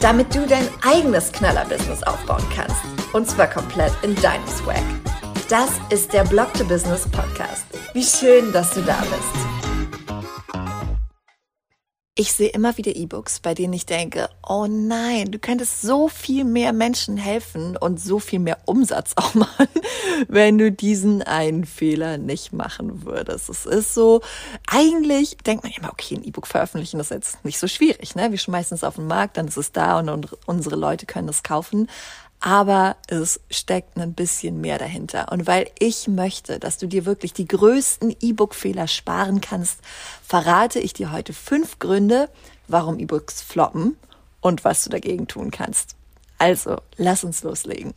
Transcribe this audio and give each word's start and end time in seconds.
damit 0.00 0.34
du 0.34 0.46
dein 0.46 0.68
eigenes 0.86 1.32
Knaller-Business 1.32 2.02
aufbauen 2.02 2.44
kannst. 2.54 2.76
Und 3.12 3.28
zwar 3.28 3.48
komplett 3.48 3.92
in 4.02 4.14
deinem 4.16 4.46
Swag. 4.46 4.82
Das 5.48 5.70
ist 5.90 6.12
der 6.12 6.24
Blog 6.24 6.52
to 6.54 6.64
Business 6.64 7.08
Podcast. 7.08 7.64
Wie 7.94 8.04
schön, 8.04 8.52
dass 8.52 8.74
du 8.74 8.82
da 8.82 8.98
bist. 9.00 9.57
Ich 12.20 12.32
sehe 12.32 12.48
immer 12.48 12.76
wieder 12.76 12.96
E-Books, 12.96 13.38
bei 13.38 13.54
denen 13.54 13.72
ich 13.74 13.86
denke, 13.86 14.28
oh 14.42 14.66
nein, 14.68 15.30
du 15.30 15.38
könntest 15.38 15.82
so 15.82 16.08
viel 16.08 16.42
mehr 16.42 16.72
Menschen 16.72 17.16
helfen 17.16 17.76
und 17.76 18.00
so 18.00 18.18
viel 18.18 18.40
mehr 18.40 18.58
Umsatz 18.64 19.12
auch 19.16 19.34
machen, 19.34 19.68
wenn 20.26 20.58
du 20.58 20.72
diesen 20.72 21.22
einen 21.22 21.64
Fehler 21.64 22.18
nicht 22.18 22.52
machen 22.52 23.04
würdest. 23.04 23.48
Es 23.48 23.66
ist 23.66 23.94
so, 23.94 24.20
eigentlich 24.66 25.36
denkt 25.46 25.62
man 25.62 25.72
immer, 25.72 25.92
okay, 25.92 26.16
ein 26.16 26.24
E-Book 26.24 26.48
veröffentlichen 26.48 26.98
ist 26.98 27.12
jetzt 27.12 27.44
nicht 27.44 27.60
so 27.60 27.68
schwierig, 27.68 28.16
ne? 28.16 28.32
Wir 28.32 28.38
schmeißen 28.38 28.74
es 28.74 28.82
auf 28.82 28.96
den 28.96 29.06
Markt, 29.06 29.36
dann 29.36 29.46
ist 29.46 29.56
es 29.56 29.70
da 29.70 30.00
und 30.00 30.28
unsere 30.44 30.74
Leute 30.74 31.06
können 31.06 31.28
es 31.28 31.44
kaufen 31.44 31.88
aber 32.40 32.96
es 33.08 33.40
steckt 33.50 33.96
ein 33.96 34.14
bisschen 34.14 34.60
mehr 34.60 34.78
dahinter. 34.78 35.32
Und 35.32 35.46
weil 35.46 35.70
ich 35.78 36.06
möchte, 36.08 36.58
dass 36.58 36.78
du 36.78 36.86
dir 36.86 37.04
wirklich 37.04 37.32
die 37.32 37.48
größten 37.48 38.14
E-Book-Fehler 38.20 38.86
sparen 38.86 39.40
kannst, 39.40 39.80
verrate 40.24 40.78
ich 40.78 40.92
dir 40.92 41.10
heute 41.10 41.32
fünf 41.32 41.78
Gründe, 41.78 42.28
warum 42.68 42.98
E-Books 42.98 43.42
floppen 43.42 43.96
und 44.40 44.64
was 44.64 44.84
du 44.84 44.90
dagegen 44.90 45.26
tun 45.26 45.50
kannst. 45.50 45.96
Also, 46.38 46.76
lass 46.96 47.24
uns 47.24 47.42
loslegen. 47.42 47.92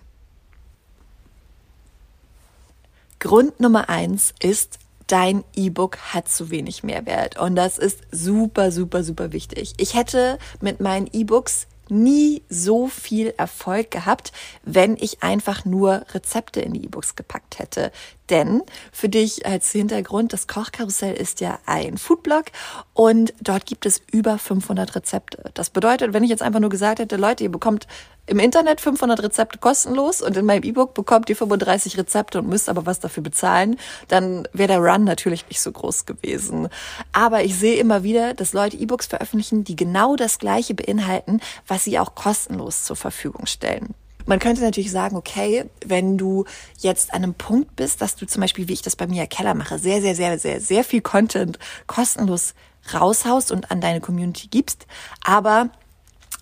Grund 3.20 3.60
Nummer 3.60 3.88
eins 3.88 4.34
ist, 4.40 4.80
dein 5.06 5.44
E-Book 5.56 5.98
hat 6.14 6.28
zu 6.28 6.50
wenig 6.50 6.82
Mehrwert. 6.84 7.38
Und 7.38 7.56
das 7.56 7.78
ist 7.78 8.00
super, 8.12 8.72
super, 8.72 9.04
super 9.04 9.32
wichtig. 9.32 9.76
Ich 9.78 9.94
hätte 9.94 10.40
mit 10.60 10.80
meinen 10.80 11.08
E-Books 11.12 11.68
nie 11.92 12.42
so 12.50 12.88
viel 12.88 13.34
Erfolg 13.38 13.92
gehabt, 13.92 14.32
wenn 14.64 14.96
ich 14.96 15.22
einfach 15.22 15.66
nur 15.66 16.06
Rezepte 16.14 16.62
in 16.62 16.74
die 16.74 16.86
E-Books 16.86 17.16
gepackt 17.16 17.60
hätte. 17.60 17.92
Denn 18.32 18.64
für 18.94 19.10
dich 19.10 19.46
als 19.46 19.72
Hintergrund, 19.72 20.32
das 20.32 20.48
Kochkarussell 20.48 21.14
ist 21.14 21.42
ja 21.42 21.60
ein 21.66 21.98
Foodblog 21.98 22.46
und 22.94 23.34
dort 23.42 23.66
gibt 23.66 23.86
es 23.86 24.02
über 24.12 24.38
500 24.38 24.96
Rezepte. 24.96 25.52
Das 25.54 25.70
bedeutet, 25.70 26.14
wenn 26.14 26.24
ich 26.24 26.30
jetzt 26.30 26.42
einfach 26.42 26.62
nur 26.62 26.70
gesagt 26.70 27.00
hätte, 27.00 27.18
Leute, 27.18 27.44
ihr 27.44 27.52
bekommt 27.52 27.88
im 28.28 28.40
Internet 28.40 28.80
500 28.80 29.22
Rezepte 29.22 29.60
kostenlos 29.60 30.22
und 30.22 30.38
in 30.38 30.46
meinem 30.46 30.64
E-Book 30.64 30.94
bekommt 30.94 31.30
ihr 31.30 31.36
35 31.36 31.98
Rezepte 31.98 32.40
und 32.40 32.48
müsst 32.48 32.70
aber 32.70 32.86
was 32.86 33.02
dafür 33.02 33.22
bezahlen, 33.22 33.78
dann 34.08 34.48
wäre 34.54 34.70
der 34.70 34.80
Run 34.80 35.04
natürlich 35.04 35.46
nicht 35.50 35.60
so 35.60 35.72
groß 35.74 36.06
gewesen. 36.06 36.70
Aber 37.12 37.44
ich 37.44 37.58
sehe 37.58 37.80
immer 37.80 38.04
wieder, 38.04 38.34
dass 38.34 38.54
Leute 38.54 38.78
E-Books 38.78 39.08
veröffentlichen, 39.08 39.66
die 39.66 39.76
genau 39.76 40.16
das 40.16 40.40
Gleiche 40.40 40.74
beinhalten, 40.74 41.42
was 41.68 41.84
sie 41.84 42.00
auch 42.00 42.16
kostenlos 42.16 42.86
zur 42.86 42.96
Verfügung 42.96 43.46
stellen. 43.46 43.94
Man 44.26 44.40
könnte 44.40 44.62
natürlich 44.62 44.92
sagen, 44.92 45.16
okay, 45.16 45.66
wenn 45.86 46.18
du 46.18 46.46
jetzt 46.80 47.14
an 47.14 47.24
einem 47.24 47.34
Punkt 47.34 47.76
bist, 47.76 48.02
dass 48.02 48.16
du 48.16 48.26
zum 48.26 48.42
Beispiel, 48.42 48.68
wie 48.68 48.74
ich 48.74 48.82
das 48.82 48.96
bei 48.96 49.08
Mia 49.08 49.26
Keller 49.26 49.54
mache, 49.54 49.80
sehr, 49.80 50.02
sehr, 50.02 50.16
sehr, 50.16 50.40
sehr, 50.40 50.62
sehr 50.62 50.84
viel 50.84 51.02
Content 51.02 51.60
kostenlos 51.88 52.54
raushaust 52.94 53.52
und 53.52 53.72
an 53.72 53.82
deine 53.82 54.02
Community 54.02 54.48
gibst, 54.48 54.88
aber 55.24 55.70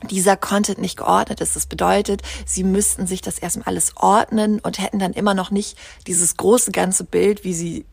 dieser 0.09 0.37
Content 0.37 0.79
nicht 0.79 0.97
geordnet 0.97 1.41
ist. 1.41 1.55
Das 1.55 1.65
bedeutet, 1.65 2.21
sie 2.45 2.63
müssten 2.63 3.07
sich 3.07 3.21
das 3.21 3.39
erstmal 3.39 3.67
alles 3.67 3.97
ordnen 3.97 4.59
und 4.59 4.79
hätten 4.79 4.99
dann 4.99 5.13
immer 5.13 5.33
noch 5.33 5.51
nicht 5.51 5.77
dieses 6.07 6.37
große 6.37 6.71
ganze 6.71 7.03
Bild, 7.03 7.43
wie 7.43 7.53
sie 7.53 7.85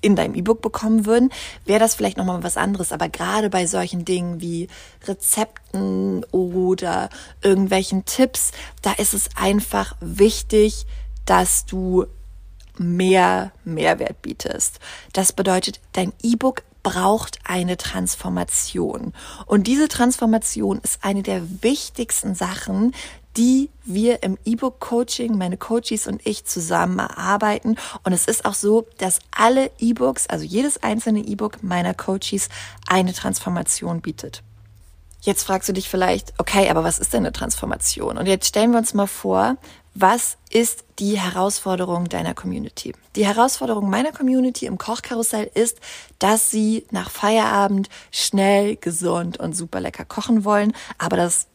in 0.00 0.16
deinem 0.16 0.34
E-Book 0.34 0.62
bekommen 0.62 1.06
würden, 1.06 1.30
wäre 1.64 1.80
das 1.80 1.94
vielleicht 1.94 2.16
nochmal 2.16 2.42
was 2.42 2.56
anderes. 2.56 2.92
Aber 2.92 3.08
gerade 3.08 3.50
bei 3.50 3.66
solchen 3.66 4.04
Dingen 4.04 4.40
wie 4.40 4.68
Rezepten 5.06 6.24
oder 6.32 7.08
irgendwelchen 7.42 8.04
Tipps, 8.04 8.52
da 8.82 8.92
ist 8.92 9.14
es 9.14 9.30
einfach 9.36 9.96
wichtig, 10.00 10.86
dass 11.24 11.66
du 11.66 12.06
mehr 12.78 13.52
Mehrwert 13.64 14.22
bietest. 14.22 14.80
Das 15.12 15.32
bedeutet, 15.32 15.80
dein 15.92 16.12
E-Book 16.22 16.62
braucht 16.86 17.40
eine 17.42 17.76
Transformation. 17.76 19.12
Und 19.46 19.66
diese 19.66 19.88
Transformation 19.88 20.78
ist 20.84 21.00
eine 21.02 21.24
der 21.24 21.42
wichtigsten 21.64 22.36
Sachen, 22.36 22.94
die 23.36 23.70
wir 23.84 24.22
im 24.22 24.38
E-Book-Coaching, 24.44 25.36
meine 25.36 25.56
Coaches 25.56 26.06
und 26.06 26.24
ich 26.24 26.44
zusammen 26.44 27.00
erarbeiten. 27.00 27.76
Und 28.04 28.12
es 28.12 28.26
ist 28.26 28.44
auch 28.44 28.54
so, 28.54 28.86
dass 28.98 29.18
alle 29.36 29.72
E-Books, 29.80 30.28
also 30.28 30.44
jedes 30.44 30.80
einzelne 30.80 31.26
E-Book 31.26 31.60
meiner 31.64 31.92
Coaches, 31.92 32.48
eine 32.86 33.12
Transformation 33.12 34.00
bietet. 34.00 34.44
Jetzt 35.26 35.42
fragst 35.42 35.68
du 35.68 35.72
dich 35.72 35.88
vielleicht, 35.88 36.34
okay, 36.38 36.70
aber 36.70 36.84
was 36.84 37.00
ist 37.00 37.12
denn 37.12 37.24
eine 37.24 37.32
Transformation? 37.32 38.16
Und 38.16 38.26
jetzt 38.26 38.46
stellen 38.46 38.70
wir 38.70 38.78
uns 38.78 38.94
mal 38.94 39.08
vor, 39.08 39.56
was 39.92 40.36
ist 40.50 40.84
die 41.00 41.18
Herausforderung 41.18 42.08
deiner 42.08 42.32
Community? 42.32 42.94
Die 43.16 43.26
Herausforderung 43.26 43.90
meiner 43.90 44.12
Community 44.12 44.66
im 44.66 44.78
Kochkarussell 44.78 45.50
ist, 45.52 45.80
dass 46.20 46.52
sie 46.52 46.86
nach 46.92 47.10
Feierabend 47.10 47.88
schnell, 48.12 48.76
gesund 48.76 49.36
und 49.40 49.56
super 49.56 49.80
lecker 49.80 50.04
kochen 50.04 50.44
wollen, 50.44 50.72
aber 50.96 51.16
das 51.16 51.48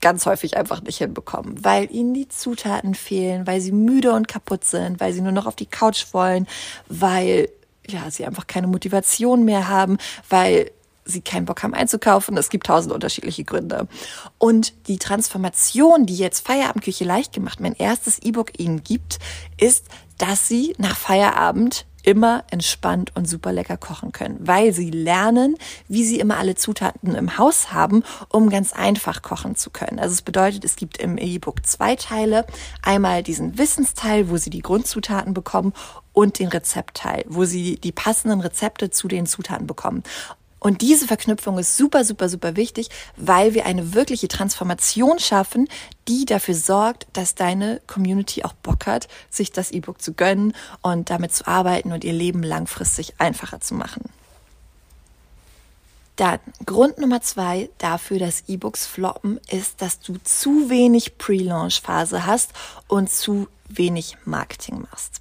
ganz 0.00 0.24
häufig 0.24 0.56
einfach 0.56 0.80
nicht 0.80 0.96
hinbekommen, 0.96 1.62
weil 1.62 1.92
ihnen 1.92 2.14
die 2.14 2.28
Zutaten 2.28 2.94
fehlen, 2.94 3.46
weil 3.46 3.60
sie 3.60 3.72
müde 3.72 4.12
und 4.12 4.26
kaputt 4.26 4.64
sind, 4.64 5.00
weil 5.00 5.12
sie 5.12 5.20
nur 5.20 5.32
noch 5.32 5.44
auf 5.44 5.56
die 5.56 5.66
Couch 5.66 6.06
wollen, 6.12 6.46
weil 6.88 7.50
ja, 7.86 8.10
sie 8.10 8.24
einfach 8.24 8.46
keine 8.46 8.68
Motivation 8.68 9.44
mehr 9.44 9.68
haben, 9.68 9.98
weil 10.30 10.70
sie 11.08 11.20
keinen 11.20 11.46
Bock 11.46 11.62
haben 11.62 11.74
einzukaufen. 11.74 12.36
Es 12.36 12.50
gibt 12.50 12.66
tausend 12.66 12.92
unterschiedliche 12.92 13.44
Gründe. 13.44 13.88
Und 14.38 14.74
die 14.88 14.98
Transformation, 14.98 16.06
die 16.06 16.16
jetzt 16.16 16.46
Feierabendküche 16.46 17.04
leicht 17.04 17.32
gemacht, 17.32 17.60
mein 17.60 17.74
erstes 17.74 18.18
E-Book 18.18 18.58
ihnen 18.58 18.82
gibt, 18.82 19.18
ist, 19.58 19.86
dass 20.18 20.48
sie 20.48 20.74
nach 20.78 20.96
Feierabend 20.96 21.86
immer 22.08 22.44
entspannt 22.50 23.12
und 23.16 23.28
super 23.28 23.52
lecker 23.52 23.76
kochen 23.76 24.12
können, 24.12 24.38
weil 24.40 24.72
sie 24.72 24.90
lernen, 24.90 25.56
wie 25.88 26.04
sie 26.04 26.18
immer 26.18 26.38
alle 26.38 26.54
Zutaten 26.54 27.14
im 27.14 27.36
Haus 27.36 27.72
haben, 27.72 28.02
um 28.30 28.48
ganz 28.48 28.72
einfach 28.72 29.20
kochen 29.20 29.56
zu 29.56 29.68
können. 29.68 29.98
Also 29.98 30.14
es 30.14 30.22
bedeutet, 30.22 30.64
es 30.64 30.76
gibt 30.76 30.96
im 30.98 31.18
E-Book 31.18 31.66
zwei 31.66 31.96
Teile. 31.96 32.46
Einmal 32.82 33.22
diesen 33.22 33.58
Wissensteil, 33.58 34.30
wo 34.30 34.38
sie 34.38 34.48
die 34.48 34.62
Grundzutaten 34.62 35.34
bekommen 35.34 35.74
und 36.12 36.38
den 36.38 36.48
Rezeptteil, 36.48 37.24
wo 37.28 37.44
sie 37.44 37.76
die 37.76 37.92
passenden 37.92 38.40
Rezepte 38.40 38.90
zu 38.90 39.06
den 39.06 39.26
Zutaten 39.26 39.66
bekommen. 39.66 40.02
Und 40.60 40.82
diese 40.82 41.06
Verknüpfung 41.06 41.58
ist 41.58 41.76
super, 41.76 42.04
super, 42.04 42.28
super 42.28 42.56
wichtig, 42.56 42.88
weil 43.16 43.54
wir 43.54 43.66
eine 43.66 43.94
wirkliche 43.94 44.28
Transformation 44.28 45.18
schaffen, 45.18 45.68
die 46.08 46.24
dafür 46.24 46.54
sorgt, 46.54 47.06
dass 47.12 47.34
deine 47.34 47.80
Community 47.86 48.42
auch 48.44 48.54
Bock 48.54 48.86
hat, 48.86 49.08
sich 49.30 49.52
das 49.52 49.70
E-Book 49.70 50.02
zu 50.02 50.14
gönnen 50.14 50.54
und 50.82 51.10
damit 51.10 51.32
zu 51.32 51.46
arbeiten 51.46 51.92
und 51.92 52.04
ihr 52.04 52.12
Leben 52.12 52.42
langfristig 52.42 53.14
einfacher 53.18 53.60
zu 53.60 53.74
machen. 53.74 54.04
Dann 56.16 56.40
Grund 56.66 56.98
Nummer 56.98 57.20
zwei 57.20 57.70
dafür, 57.78 58.18
dass 58.18 58.42
E-Books 58.48 58.86
floppen, 58.86 59.38
ist, 59.50 59.80
dass 59.82 60.00
du 60.00 60.16
zu 60.24 60.68
wenig 60.68 61.16
Pre-Launch-Phase 61.16 62.26
hast 62.26 62.50
und 62.88 63.08
zu 63.08 63.46
wenig 63.68 64.16
Marketing 64.24 64.86
machst. 64.90 65.20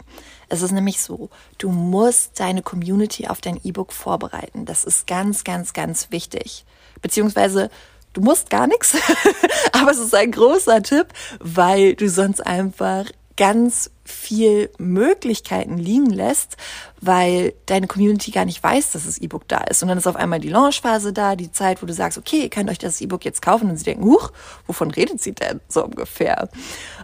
Es 0.50 0.62
ist 0.62 0.72
nämlich 0.72 1.02
so, 1.02 1.30
du 1.58 1.70
musst 1.70 2.40
deine 2.40 2.62
Community 2.62 3.28
auf 3.28 3.42
dein 3.42 3.60
E-Book 3.64 3.92
vorbereiten. 3.92 4.66
Das 4.66 4.84
ist 4.84 5.08
ganz, 5.08 5.44
ganz, 5.44 5.74
ganz 5.74 6.12
wichtig. 6.12 6.66
Beziehungsweise 7.02 7.70
du 8.14 8.22
musst 8.22 8.50
gar 8.50 8.68
nichts, 8.68 8.96
aber 9.74 9.92
es 9.92 10.00
ist 10.00 10.16
ein 10.16 10.32
großer 10.32 10.82
Tipp, 10.82 11.08
weil 11.40 11.96
du 11.96 12.10
sonst 12.10 12.46
einfach 12.46 13.06
ganz 13.38 13.92
viel 14.04 14.70
Möglichkeiten 14.78 15.78
liegen 15.78 16.10
lässt, 16.10 16.58
weil 17.02 17.54
deine 17.66 17.88
Community 17.88 18.32
gar 18.32 18.46
nicht 18.46 18.64
weiß, 18.64 18.92
dass 18.92 19.06
das 19.06 19.18
E-Book 19.18 19.48
da 19.48 19.60
ist. 19.60 19.84
Und 19.84 19.90
dann 19.90 19.98
ist 19.98 20.08
auf 20.08 20.16
einmal 20.16 20.40
die 20.40 20.50
Launchphase 20.50 21.14
da, 21.14 21.36
die 21.36 21.52
Zeit, 21.52 21.82
wo 21.82 21.86
du 21.86 21.94
sagst, 21.94 22.18
okay, 22.18 22.42
ihr 22.42 22.50
könnt 22.50 22.70
euch 22.70 22.80
das 22.80 23.00
E-Book 23.00 23.26
jetzt 23.26 23.42
kaufen 23.42 23.70
und 23.70 23.78
sie 23.78 23.84
denken, 23.84 24.06
huch, 24.06 24.32
wovon 24.66 24.92
redet 24.92 25.22
sie 25.22 25.34
denn 25.34 25.60
so 25.68 25.86
ungefähr? 25.86 26.50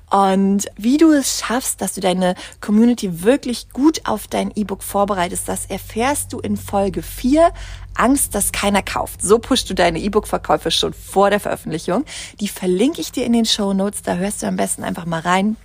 Und 0.10 0.68
wie 0.78 0.98
du 0.98 1.12
es 1.12 1.40
schaffst, 1.40 1.82
dass 1.82 1.94
du 1.94 2.02
deine 2.02 2.36
Community 2.62 3.24
wirklich 3.24 3.70
gut 3.70 4.02
auf 4.06 4.28
dein 4.28 4.52
E-Book 4.56 4.82
vorbereitest, 4.82 5.48
das 5.48 5.66
erfährst 5.66 6.34
du 6.34 6.40
in 6.40 6.58
Folge 6.58 7.04
4. 7.04 7.52
Angst, 7.96 8.34
dass 8.34 8.52
keiner 8.52 8.82
kauft. 8.82 9.22
So 9.22 9.38
pushst 9.38 9.70
du 9.70 9.76
deine 9.76 10.00
E-Book-Verkäufe 10.00 10.72
schon 10.72 10.94
vor 10.94 11.30
der 11.30 11.40
Veröffentlichung. 11.40 12.06
Die 12.40 12.48
verlinke 12.48 13.02
ich 13.02 13.12
dir 13.12 13.26
in 13.26 13.34
den 13.34 13.46
Show 13.46 13.74
Notes. 13.74 14.02
Da 14.02 14.16
hörst 14.16 14.42
du 14.42 14.48
am 14.48 14.56
besten 14.56 14.84
einfach 14.84 15.06
mal 15.06 15.20
rein. 15.20 15.58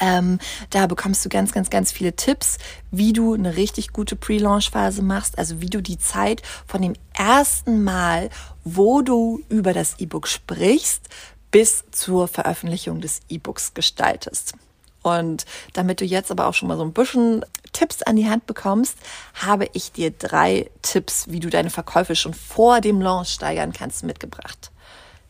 Ähm, 0.00 0.38
da 0.70 0.86
bekommst 0.86 1.24
du 1.24 1.28
ganz, 1.28 1.52
ganz, 1.52 1.70
ganz 1.70 1.92
viele 1.92 2.14
Tipps, 2.14 2.58
wie 2.90 3.12
du 3.12 3.34
eine 3.34 3.56
richtig 3.56 3.92
gute 3.92 4.16
Pre-Launch-Phase 4.16 5.02
machst, 5.02 5.38
also 5.38 5.60
wie 5.60 5.70
du 5.70 5.80
die 5.80 5.98
Zeit 5.98 6.42
von 6.66 6.82
dem 6.82 6.94
ersten 7.14 7.82
Mal, 7.82 8.30
wo 8.64 9.02
du 9.02 9.42
über 9.48 9.72
das 9.72 9.98
E-Book 9.98 10.28
sprichst, 10.28 11.08
bis 11.50 11.84
zur 11.90 12.28
Veröffentlichung 12.28 13.00
des 13.00 13.20
E-Books 13.28 13.74
gestaltest. 13.74 14.54
Und 15.02 15.46
damit 15.72 16.00
du 16.00 16.04
jetzt 16.04 16.32
aber 16.32 16.48
auch 16.48 16.54
schon 16.54 16.68
mal 16.68 16.76
so 16.76 16.82
ein 16.82 16.92
bisschen 16.92 17.44
Tipps 17.72 18.02
an 18.02 18.16
die 18.16 18.28
Hand 18.28 18.46
bekommst, 18.46 18.98
habe 19.34 19.68
ich 19.72 19.92
dir 19.92 20.10
drei 20.10 20.68
Tipps, 20.82 21.30
wie 21.30 21.38
du 21.38 21.48
deine 21.48 21.70
Verkäufe 21.70 22.16
schon 22.16 22.34
vor 22.34 22.80
dem 22.80 23.00
Launch 23.00 23.28
steigern 23.28 23.72
kannst, 23.72 24.02
mitgebracht. 24.02 24.72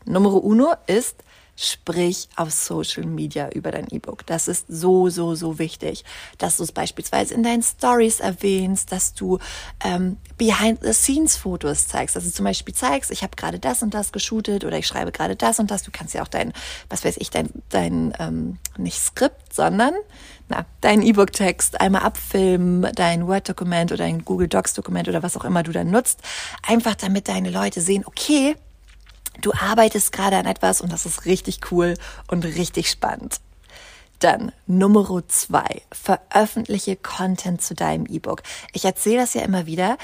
Nummer 0.05 0.33
uno 0.33 0.73
ist, 0.87 1.23
sprich 1.57 2.29
auf 2.35 2.51
Social 2.51 3.05
Media 3.05 3.49
über 3.49 3.71
dein 3.71 3.87
E-Book. 3.89 4.25
Das 4.27 4.47
ist 4.47 4.65
so, 4.69 5.09
so, 5.09 5.33
so 5.33 5.57
wichtig, 5.57 6.05
dass 6.37 6.57
du 6.57 6.63
es 6.63 6.71
beispielsweise 6.71 7.33
in 7.33 7.41
deinen 7.41 7.63
Stories 7.63 8.19
erwähnst, 8.19 8.91
dass 8.91 9.15
du 9.15 9.39
ähm, 9.83 10.17
Behind-the-Scenes-Fotos 10.37 11.87
zeigst, 11.87 12.15
dass 12.15 12.23
du 12.23 12.31
zum 12.31 12.45
Beispiel 12.45 12.75
zeigst, 12.75 13.09
ich 13.09 13.23
habe 13.23 13.35
gerade 13.35 13.57
das 13.57 13.81
und 13.81 13.95
das 13.95 14.11
geshootet 14.11 14.65
oder 14.65 14.77
ich 14.77 14.85
schreibe 14.85 15.11
gerade 15.11 15.35
das 15.35 15.59
und 15.59 15.71
das. 15.71 15.81
Du 15.81 15.89
kannst 15.91 16.13
ja 16.13 16.21
auch 16.21 16.27
dein, 16.27 16.53
was 16.89 17.03
weiß 17.03 17.17
ich, 17.17 17.31
dein, 17.31 17.49
dein 17.69 18.13
ähm, 18.19 18.59
nicht 18.77 18.99
Skript, 18.99 19.51
sondern 19.51 19.95
na, 20.49 20.65
deinen 20.81 21.01
E-Book-Text 21.01 21.81
einmal 21.81 22.03
abfilmen, 22.03 22.91
dein 22.93 23.27
Word-Dokument 23.27 23.91
oder 23.91 24.05
ein 24.05 24.23
Google 24.23 24.47
Docs-Dokument 24.47 25.09
oder 25.09 25.23
was 25.23 25.35
auch 25.35 25.43
immer 25.43 25.63
du 25.63 25.71
dann 25.71 25.89
nutzt, 25.89 26.21
einfach 26.65 26.93
damit 26.93 27.27
deine 27.27 27.49
Leute 27.49 27.81
sehen, 27.81 28.03
okay, 28.05 28.55
Du 29.41 29.53
arbeitest 29.53 30.11
gerade 30.11 30.37
an 30.37 30.45
etwas 30.45 30.81
und 30.81 30.91
das 30.91 31.05
ist 31.05 31.25
richtig 31.25 31.71
cool 31.71 31.95
und 32.27 32.45
richtig 32.45 32.89
spannend. 32.89 33.39
Dann 34.19 34.51
Nummer 34.65 35.21
zwei, 35.27 35.81
veröffentliche 35.91 36.95
Content 36.95 37.61
zu 37.61 37.75
deinem 37.75 38.05
E-Book. 38.07 38.41
Ich 38.73 38.85
erzähle 38.85 39.21
das 39.21 39.35
ja 39.35 39.41
immer 39.41 39.67
wieder. 39.67 39.97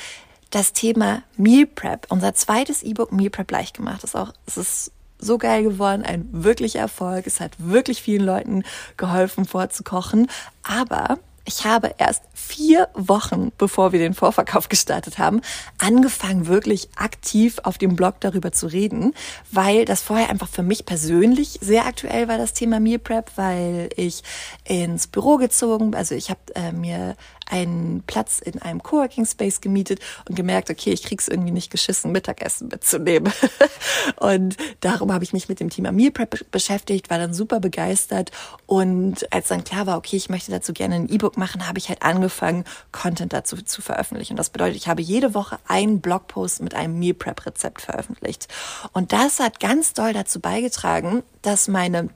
Das 0.51 0.73
Thema 0.73 1.23
Meal 1.35 1.65
Prep, 1.65 2.05
unser 2.09 2.35
zweites 2.35 2.83
E-Book 2.83 3.11
Meal 3.11 3.31
Prep 3.31 3.49
leicht 3.49 3.75
gemacht, 3.75 4.03
ist 4.03 4.15
auch, 4.15 4.33
es 4.45 4.57
ist 4.57 4.91
so 5.17 5.39
geil 5.39 5.63
geworden, 5.63 6.03
ein 6.03 6.27
wirklicher 6.31 6.79
Erfolg. 6.79 7.25
Es 7.25 7.39
hat 7.39 7.53
wirklich 7.57 8.03
vielen 8.03 8.25
Leuten 8.25 8.63
geholfen 8.97 9.45
vorzukochen. 9.45 10.29
Aber 10.61 11.17
ich 11.45 11.65
habe 11.65 11.95
erst 11.97 12.23
vier 12.33 12.87
Wochen, 12.93 13.51
bevor 13.57 13.91
wir 13.91 13.99
den 13.99 14.13
Vorverkauf 14.13 14.69
gestartet 14.69 15.17
haben, 15.17 15.41
angefangen, 15.77 16.47
wirklich 16.47 16.89
aktiv 16.95 17.59
auf 17.63 17.77
dem 17.77 17.95
Blog 17.95 18.15
darüber 18.21 18.51
zu 18.51 18.67
reden, 18.67 19.13
weil 19.51 19.85
das 19.85 20.01
vorher 20.01 20.29
einfach 20.29 20.47
für 20.47 20.63
mich 20.63 20.85
persönlich 20.85 21.59
sehr 21.61 21.85
aktuell 21.85 22.27
war, 22.27 22.37
das 22.37 22.53
Thema 22.53 22.79
Meal 22.79 22.99
Prep, 22.99 23.31
weil 23.35 23.89
ich 23.95 24.23
ins 24.63 25.07
Büro 25.07 25.37
gezogen, 25.37 25.95
also 25.95 26.15
ich 26.15 26.29
habe 26.29 26.39
äh, 26.55 26.71
mir 26.71 27.15
einen 27.49 28.03
Platz 28.03 28.39
in 28.39 28.61
einem 28.61 28.81
Coworking 28.81 29.25
Space 29.25 29.61
gemietet 29.61 29.99
und 30.27 30.35
gemerkt, 30.35 30.69
okay, 30.69 30.91
ich 30.91 31.03
krieg's 31.03 31.27
irgendwie 31.27 31.51
nicht 31.51 31.71
geschissen, 31.71 32.11
Mittagessen 32.11 32.67
mitzunehmen. 32.69 33.31
und 34.17 34.57
darum 34.81 35.11
habe 35.11 35.23
ich 35.23 35.33
mich 35.33 35.49
mit 35.49 35.59
dem 35.59 35.69
Thema 35.69 35.91
Meal 35.91 36.11
Prep 36.11 36.49
beschäftigt, 36.51 37.09
war 37.09 37.17
dann 37.17 37.33
super 37.33 37.59
begeistert 37.59 38.31
und 38.65 39.31
als 39.33 39.47
dann 39.47 39.63
klar 39.63 39.87
war, 39.87 39.97
okay, 39.97 40.15
ich 40.15 40.29
möchte 40.29 40.51
dazu 40.51 40.73
gerne 40.73 40.95
ein 40.95 41.09
E-Book 41.09 41.37
machen, 41.37 41.67
habe 41.67 41.79
ich 41.79 41.89
halt 41.89 42.01
angefangen, 42.01 42.63
Content 42.91 43.33
dazu 43.33 43.57
zu 43.57 43.81
veröffentlichen. 43.81 44.33
Und 44.33 44.37
das 44.37 44.49
bedeutet, 44.49 44.77
ich 44.77 44.87
habe 44.87 45.01
jede 45.01 45.33
Woche 45.33 45.59
einen 45.67 46.01
Blogpost 46.01 46.61
mit 46.61 46.75
einem 46.75 46.99
Meal 46.99 47.13
Prep 47.13 47.45
Rezept 47.45 47.81
veröffentlicht. 47.81 48.47
Und 48.93 49.13
das 49.13 49.39
hat 49.39 49.59
ganz 49.59 49.93
doll 49.93 50.13
dazu 50.13 50.39
beigetragen, 50.39 51.23
dass 51.41 51.67
meine 51.67 52.09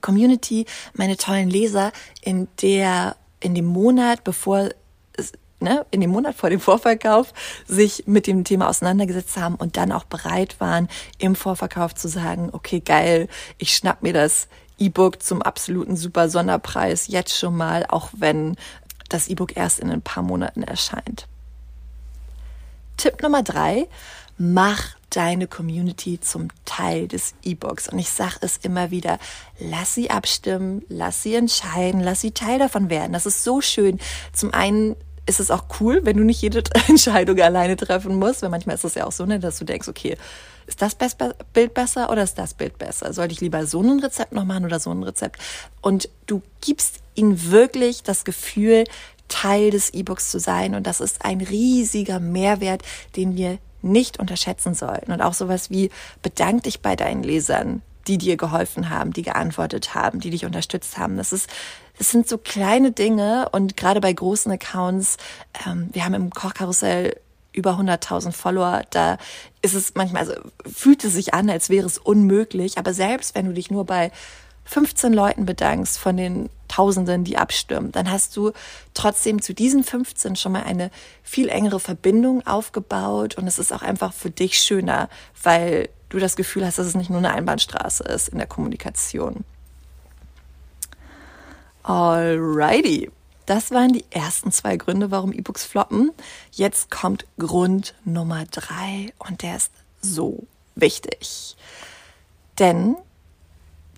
Community, 0.00 0.66
meine 0.94 1.16
tollen 1.16 1.50
Leser 1.50 1.92
in 2.22 2.48
der 2.62 3.16
in 3.42 3.54
dem 3.54 3.66
Monat, 3.66 4.24
bevor 4.24 4.70
Ne, 5.60 5.86
in 5.92 6.00
dem 6.00 6.10
Monat 6.10 6.34
vor 6.34 6.50
dem 6.50 6.58
Vorverkauf 6.58 7.32
sich 7.68 8.02
mit 8.08 8.26
dem 8.26 8.42
Thema 8.42 8.68
auseinandergesetzt 8.68 9.36
haben 9.36 9.54
und 9.54 9.76
dann 9.76 9.92
auch 9.92 10.02
bereit 10.02 10.58
waren, 10.58 10.88
im 11.18 11.36
Vorverkauf 11.36 11.94
zu 11.94 12.08
sagen, 12.08 12.48
okay, 12.50 12.80
geil, 12.80 13.28
ich 13.58 13.76
schnapp 13.76 14.02
mir 14.02 14.12
das 14.12 14.48
E-Book 14.78 15.22
zum 15.22 15.40
absoluten 15.40 15.96
super 15.96 16.28
Sonderpreis 16.28 17.06
jetzt 17.06 17.38
schon 17.38 17.56
mal, 17.56 17.86
auch 17.88 18.08
wenn 18.12 18.56
das 19.08 19.28
E-Book 19.28 19.56
erst 19.56 19.78
in 19.78 19.88
ein 19.90 20.02
paar 20.02 20.24
Monaten 20.24 20.64
erscheint. 20.64 21.28
Tipp 22.96 23.22
Nummer 23.22 23.44
drei, 23.44 23.86
mach 24.38 24.96
deine 25.10 25.46
Community 25.46 26.18
zum 26.20 26.48
Teil 26.64 27.08
des 27.08 27.34
E-Books. 27.42 27.88
Und 27.88 27.98
ich 27.98 28.08
sage 28.08 28.36
es 28.40 28.56
immer 28.58 28.90
wieder, 28.90 29.18
lass 29.58 29.94
sie 29.94 30.10
abstimmen, 30.10 30.82
lass 30.88 31.22
sie 31.22 31.34
entscheiden, 31.34 32.00
lass 32.00 32.20
sie 32.20 32.32
Teil 32.32 32.58
davon 32.58 32.90
werden. 32.90 33.12
Das 33.12 33.26
ist 33.26 33.44
so 33.44 33.60
schön. 33.60 33.98
Zum 34.32 34.54
einen 34.54 34.96
ist 35.26 35.40
es 35.40 35.50
auch 35.50 35.64
cool, 35.80 36.00
wenn 36.04 36.16
du 36.16 36.24
nicht 36.24 36.42
jede 36.42 36.62
Entscheidung 36.88 37.40
alleine 37.40 37.76
treffen 37.76 38.16
musst, 38.16 38.42
weil 38.42 38.50
manchmal 38.50 38.74
ist 38.74 38.84
es 38.84 38.94
ja 38.94 39.06
auch 39.06 39.12
so, 39.12 39.26
ne, 39.26 39.38
dass 39.38 39.58
du 39.58 39.64
denkst, 39.64 39.88
okay, 39.88 40.16
ist 40.66 40.80
das 40.80 40.96
Bild 41.52 41.74
besser 41.74 42.10
oder 42.10 42.22
ist 42.22 42.38
das 42.38 42.54
Bild 42.54 42.78
besser? 42.78 43.12
Sollte 43.12 43.32
ich 43.32 43.40
lieber 43.40 43.66
so 43.66 43.82
ein 43.82 44.00
Rezept 44.00 44.32
noch 44.32 44.44
machen 44.44 44.64
oder 44.64 44.80
so 44.80 44.90
ein 44.90 45.02
Rezept? 45.02 45.40
Und 45.80 46.08
du 46.26 46.40
gibst 46.60 47.00
ihnen 47.14 47.50
wirklich 47.50 48.02
das 48.02 48.24
Gefühl, 48.24 48.84
Teil 49.28 49.70
des 49.70 49.90
E-Books 49.90 50.30
zu 50.30 50.38
sein. 50.38 50.74
Und 50.74 50.86
das 50.86 51.00
ist 51.00 51.24
ein 51.24 51.40
riesiger 51.40 52.20
Mehrwert, 52.20 52.82
den 53.16 53.36
wir 53.36 53.58
nicht 53.82 54.18
unterschätzen 54.18 54.74
sollten. 54.74 55.12
Und 55.12 55.20
auch 55.20 55.34
sowas 55.34 55.70
wie 55.70 55.90
bedank 56.22 56.64
dich 56.64 56.80
bei 56.80 56.96
deinen 56.96 57.22
Lesern, 57.22 57.82
die 58.06 58.18
dir 58.18 58.36
geholfen 58.36 58.90
haben, 58.90 59.12
die 59.12 59.22
geantwortet 59.22 59.94
haben, 59.94 60.20
die 60.20 60.30
dich 60.30 60.44
unterstützt 60.44 60.98
haben. 60.98 61.16
Das 61.16 61.32
ist, 61.32 61.48
das 61.98 62.10
sind 62.10 62.28
so 62.28 62.38
kleine 62.38 62.92
Dinge 62.92 63.48
und 63.52 63.76
gerade 63.76 64.00
bei 64.00 64.12
großen 64.12 64.50
Accounts, 64.50 65.18
ähm, 65.66 65.88
wir 65.92 66.04
haben 66.04 66.14
im 66.14 66.30
Kochkarussell 66.30 67.16
über 67.52 67.72
100.000 67.72 68.32
Follower, 68.32 68.82
da 68.90 69.18
ist 69.60 69.74
es 69.74 69.94
manchmal, 69.94 70.22
also 70.22 70.34
fühlt 70.70 71.04
es 71.04 71.12
sich 71.12 71.34
an, 71.34 71.50
als 71.50 71.68
wäre 71.68 71.86
es 71.86 71.98
unmöglich. 71.98 72.78
Aber 72.78 72.94
selbst 72.94 73.34
wenn 73.34 73.46
du 73.46 73.52
dich 73.52 73.70
nur 73.70 73.84
bei 73.84 74.10
15 74.64 75.12
Leuten 75.12 75.44
bedankst 75.44 75.98
von 75.98 76.16
den 76.16 76.48
Tausenden, 76.72 77.22
die 77.22 77.36
abstimmen, 77.36 77.92
dann 77.92 78.10
hast 78.10 78.34
du 78.34 78.52
trotzdem 78.94 79.42
zu 79.42 79.52
diesen 79.52 79.84
15 79.84 80.36
schon 80.36 80.52
mal 80.52 80.62
eine 80.62 80.90
viel 81.22 81.50
engere 81.50 81.80
Verbindung 81.80 82.46
aufgebaut 82.46 83.36
und 83.36 83.46
es 83.46 83.58
ist 83.58 83.74
auch 83.74 83.82
einfach 83.82 84.14
für 84.14 84.30
dich 84.30 84.56
schöner, 84.58 85.10
weil 85.42 85.90
du 86.08 86.18
das 86.18 86.34
Gefühl 86.34 86.64
hast, 86.64 86.78
dass 86.78 86.86
es 86.86 86.94
nicht 86.94 87.10
nur 87.10 87.18
eine 87.18 87.34
Einbahnstraße 87.34 88.04
ist 88.04 88.30
in 88.30 88.38
der 88.38 88.46
Kommunikation. 88.46 89.44
Alrighty. 91.82 93.10
Das 93.44 93.70
waren 93.70 93.92
die 93.92 94.06
ersten 94.08 94.50
zwei 94.50 94.78
Gründe, 94.78 95.10
warum 95.10 95.32
E-Books 95.32 95.64
floppen. 95.64 96.12
Jetzt 96.52 96.90
kommt 96.90 97.26
Grund 97.38 97.94
Nummer 98.04 98.44
drei 98.50 99.12
und 99.18 99.42
der 99.42 99.56
ist 99.56 99.72
so 100.00 100.46
wichtig. 100.74 101.56
Denn 102.58 102.96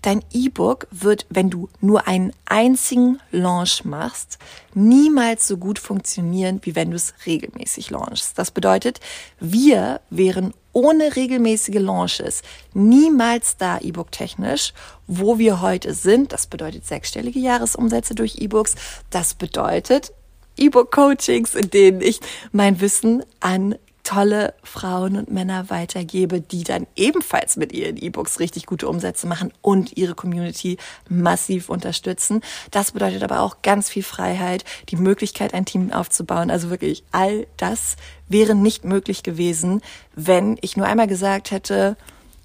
dein 0.05 0.23
E-Book 0.31 0.87
wird, 0.91 1.25
wenn 1.29 1.49
du 1.49 1.69
nur 1.81 2.07
einen 2.07 2.31
einzigen 2.45 3.19
Launch 3.31 3.85
machst, 3.85 4.37
niemals 4.73 5.47
so 5.47 5.57
gut 5.57 5.79
funktionieren, 5.79 6.59
wie 6.63 6.75
wenn 6.75 6.91
du 6.91 6.95
es 6.95 7.13
regelmäßig 7.25 7.89
launchst. 7.89 8.37
Das 8.37 8.51
bedeutet, 8.51 8.99
wir 9.39 10.01
wären 10.09 10.53
ohne 10.73 11.15
regelmäßige 11.15 11.79
Launches 11.79 12.43
niemals 12.73 13.57
da 13.57 13.79
E-Book 13.79 14.11
technisch, 14.11 14.73
wo 15.07 15.39
wir 15.39 15.61
heute 15.61 15.93
sind. 15.93 16.33
Das 16.33 16.47
bedeutet 16.47 16.85
sechsstellige 16.85 17.39
Jahresumsätze 17.39 18.13
durch 18.13 18.35
E-Books. 18.39 18.75
Das 19.09 19.33
bedeutet 19.33 20.11
E-Book-Coachings, 20.57 21.55
in 21.55 21.69
denen 21.69 22.01
ich 22.01 22.19
mein 22.51 22.79
Wissen 22.79 23.23
an 23.39 23.75
tolle 24.05 24.53
Frauen 24.63 25.17
und 25.17 25.31
Männer 25.31 25.69
weitergebe, 25.69 26.39
die 26.39 26.63
dann 26.63 26.87
ebenfalls 26.95 27.57
mit 27.57 27.73
ihren 27.73 27.97
E-Books 27.97 28.39
richtig 28.39 28.65
gute 28.65 28.87
Umsätze 28.87 29.27
machen 29.27 29.51
und 29.61 29.97
ihre 29.97 30.15
Community 30.15 30.77
massiv 31.09 31.69
unterstützen. 31.69 32.41
Das 32.71 32.93
bedeutet 32.93 33.23
aber 33.23 33.41
auch 33.41 33.61
ganz 33.63 33.89
viel 33.89 34.03
Freiheit, 34.03 34.63
die 34.89 34.95
Möglichkeit, 34.95 35.53
ein 35.53 35.65
Team 35.65 35.91
aufzubauen. 35.91 36.51
Also 36.51 36.69
wirklich 36.69 37.03
all 37.11 37.47
das 37.57 37.97
wäre 38.29 38.55
nicht 38.55 38.85
möglich 38.85 39.23
gewesen, 39.23 39.81
wenn 40.15 40.57
ich 40.61 40.77
nur 40.77 40.85
einmal 40.85 41.07
gesagt 41.07 41.51
hätte, 41.51 41.97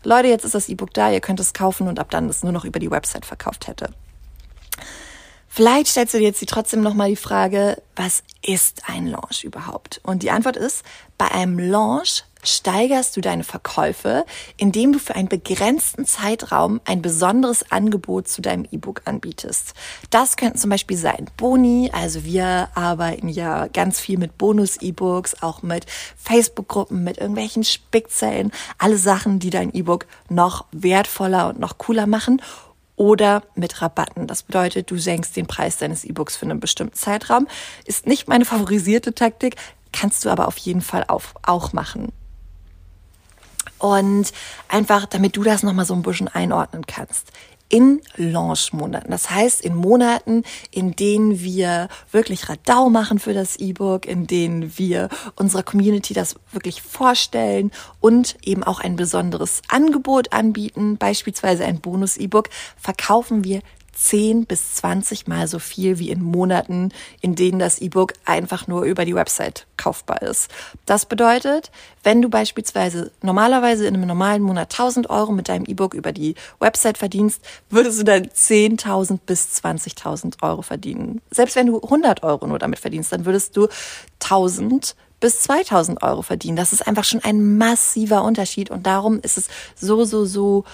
Leute, 0.02 0.28
jetzt 0.28 0.46
ist 0.46 0.54
das 0.54 0.70
E-Book 0.70 0.94
da, 0.94 1.12
ihr 1.12 1.20
könnt 1.20 1.40
es 1.40 1.52
kaufen 1.52 1.86
und 1.86 1.98
ab 1.98 2.10
dann 2.10 2.28
es 2.30 2.42
nur 2.42 2.52
noch 2.52 2.64
über 2.64 2.78
die 2.80 2.90
Website 2.90 3.26
verkauft 3.26 3.68
hätte. 3.68 3.90
Vielleicht 5.52 5.88
stellst 5.88 6.14
du 6.14 6.18
dir 6.18 6.28
jetzt 6.28 6.48
trotzdem 6.48 6.80
nochmal 6.80 7.08
die 7.10 7.16
Frage, 7.16 7.82
was 7.96 8.22
ist 8.40 8.84
ein 8.86 9.08
Launch 9.08 9.42
überhaupt? 9.42 10.00
Und 10.04 10.22
die 10.22 10.30
Antwort 10.30 10.56
ist, 10.56 10.84
bei 11.18 11.28
einem 11.28 11.58
Launch 11.58 12.22
steigerst 12.44 13.16
du 13.16 13.20
deine 13.20 13.42
Verkäufe, 13.42 14.24
indem 14.56 14.92
du 14.92 15.00
für 15.00 15.16
einen 15.16 15.28
begrenzten 15.28 16.06
Zeitraum 16.06 16.80
ein 16.84 17.02
besonderes 17.02 17.68
Angebot 17.72 18.28
zu 18.28 18.42
deinem 18.42 18.64
E-Book 18.70 19.02
anbietest. 19.06 19.74
Das 20.10 20.36
könnten 20.36 20.56
zum 20.56 20.70
Beispiel 20.70 20.96
sein 20.96 21.26
Boni, 21.36 21.90
also 21.92 22.24
wir 22.24 22.68
arbeiten 22.76 23.28
ja 23.28 23.66
ganz 23.66 23.98
viel 23.98 24.18
mit 24.18 24.38
Bonus-E-Books, 24.38 25.42
auch 25.42 25.62
mit 25.62 25.84
Facebook-Gruppen, 26.16 27.02
mit 27.02 27.18
irgendwelchen 27.18 27.64
Spickzellen, 27.64 28.52
alle 28.78 28.96
Sachen, 28.96 29.40
die 29.40 29.50
dein 29.50 29.74
E-Book 29.74 30.06
noch 30.28 30.66
wertvoller 30.70 31.48
und 31.48 31.58
noch 31.58 31.76
cooler 31.76 32.06
machen 32.06 32.40
oder 33.00 33.42
mit 33.54 33.80
Rabatten. 33.80 34.26
Das 34.26 34.42
bedeutet, 34.42 34.90
du 34.90 34.98
senkst 34.98 35.34
den 35.34 35.46
Preis 35.46 35.78
deines 35.78 36.04
E-Books 36.04 36.36
für 36.36 36.44
einen 36.44 36.60
bestimmten 36.60 36.94
Zeitraum. 36.94 37.48
Ist 37.86 38.06
nicht 38.06 38.28
meine 38.28 38.44
favorisierte 38.44 39.14
Taktik, 39.14 39.56
kannst 39.90 40.26
du 40.26 40.28
aber 40.28 40.46
auf 40.46 40.58
jeden 40.58 40.82
Fall 40.82 41.06
auch 41.08 41.72
machen. 41.72 42.12
Und 43.78 44.34
einfach, 44.68 45.06
damit 45.06 45.34
du 45.34 45.42
das 45.42 45.62
nochmal 45.62 45.86
so 45.86 45.94
ein 45.94 46.02
bisschen 46.02 46.28
einordnen 46.28 46.86
kannst 46.86 47.32
in 47.70 48.02
Launch-Monaten. 48.16 49.10
Das 49.10 49.30
heißt, 49.30 49.64
in 49.64 49.74
Monaten, 49.74 50.42
in 50.70 50.94
denen 50.96 51.40
wir 51.40 51.88
wirklich 52.10 52.48
Radau 52.48 52.90
machen 52.90 53.18
für 53.18 53.32
das 53.32 53.56
E-Book, 53.56 54.06
in 54.06 54.26
denen 54.26 54.76
wir 54.76 55.08
unserer 55.36 55.62
Community 55.62 56.12
das 56.12 56.34
wirklich 56.52 56.82
vorstellen 56.82 57.70
und 58.00 58.36
eben 58.42 58.64
auch 58.64 58.80
ein 58.80 58.96
besonderes 58.96 59.62
Angebot 59.68 60.32
anbieten, 60.32 60.98
beispielsweise 60.98 61.64
ein 61.64 61.80
Bonus-E-Book, 61.80 62.50
verkaufen 62.76 63.44
wir 63.44 63.60
10 64.02 64.46
bis 64.46 64.74
20 64.74 65.26
Mal 65.26 65.46
so 65.46 65.58
viel 65.58 65.98
wie 65.98 66.10
in 66.10 66.22
Monaten, 66.22 66.90
in 67.20 67.34
denen 67.34 67.58
das 67.58 67.80
E-Book 67.80 68.14
einfach 68.24 68.66
nur 68.66 68.84
über 68.84 69.04
die 69.04 69.14
Website 69.14 69.66
kaufbar 69.76 70.22
ist. 70.22 70.50
Das 70.86 71.06
bedeutet, 71.06 71.70
wenn 72.02 72.22
du 72.22 72.30
beispielsweise 72.30 73.12
normalerweise 73.22 73.86
in 73.86 73.94
einem 73.94 74.06
normalen 74.06 74.42
Monat 74.42 74.72
1000 74.72 75.10
Euro 75.10 75.32
mit 75.32 75.48
deinem 75.48 75.66
E-Book 75.66 75.94
über 75.94 76.12
die 76.12 76.34
Website 76.60 76.96
verdienst, 76.96 77.42
würdest 77.68 78.00
du 78.00 78.04
dann 78.04 78.24
10.000 78.24 79.18
bis 79.26 79.62
20.000 79.62 80.42
Euro 80.42 80.62
verdienen. 80.62 81.20
Selbst 81.30 81.56
wenn 81.56 81.66
du 81.66 81.80
100 81.80 82.22
Euro 82.22 82.46
nur 82.46 82.58
damit 82.58 82.78
verdienst, 82.78 83.12
dann 83.12 83.26
würdest 83.26 83.56
du 83.56 83.68
1000 84.22 84.96
bis 85.20 85.42
2000 85.42 86.02
Euro 86.02 86.22
verdienen. 86.22 86.56
Das 86.56 86.72
ist 86.72 86.86
einfach 86.86 87.04
schon 87.04 87.22
ein 87.22 87.58
massiver 87.58 88.24
Unterschied 88.24 88.70
und 88.70 88.86
darum 88.86 89.20
ist 89.20 89.36
es 89.36 89.48
so, 89.76 90.04
so, 90.04 90.24
so 90.24 90.64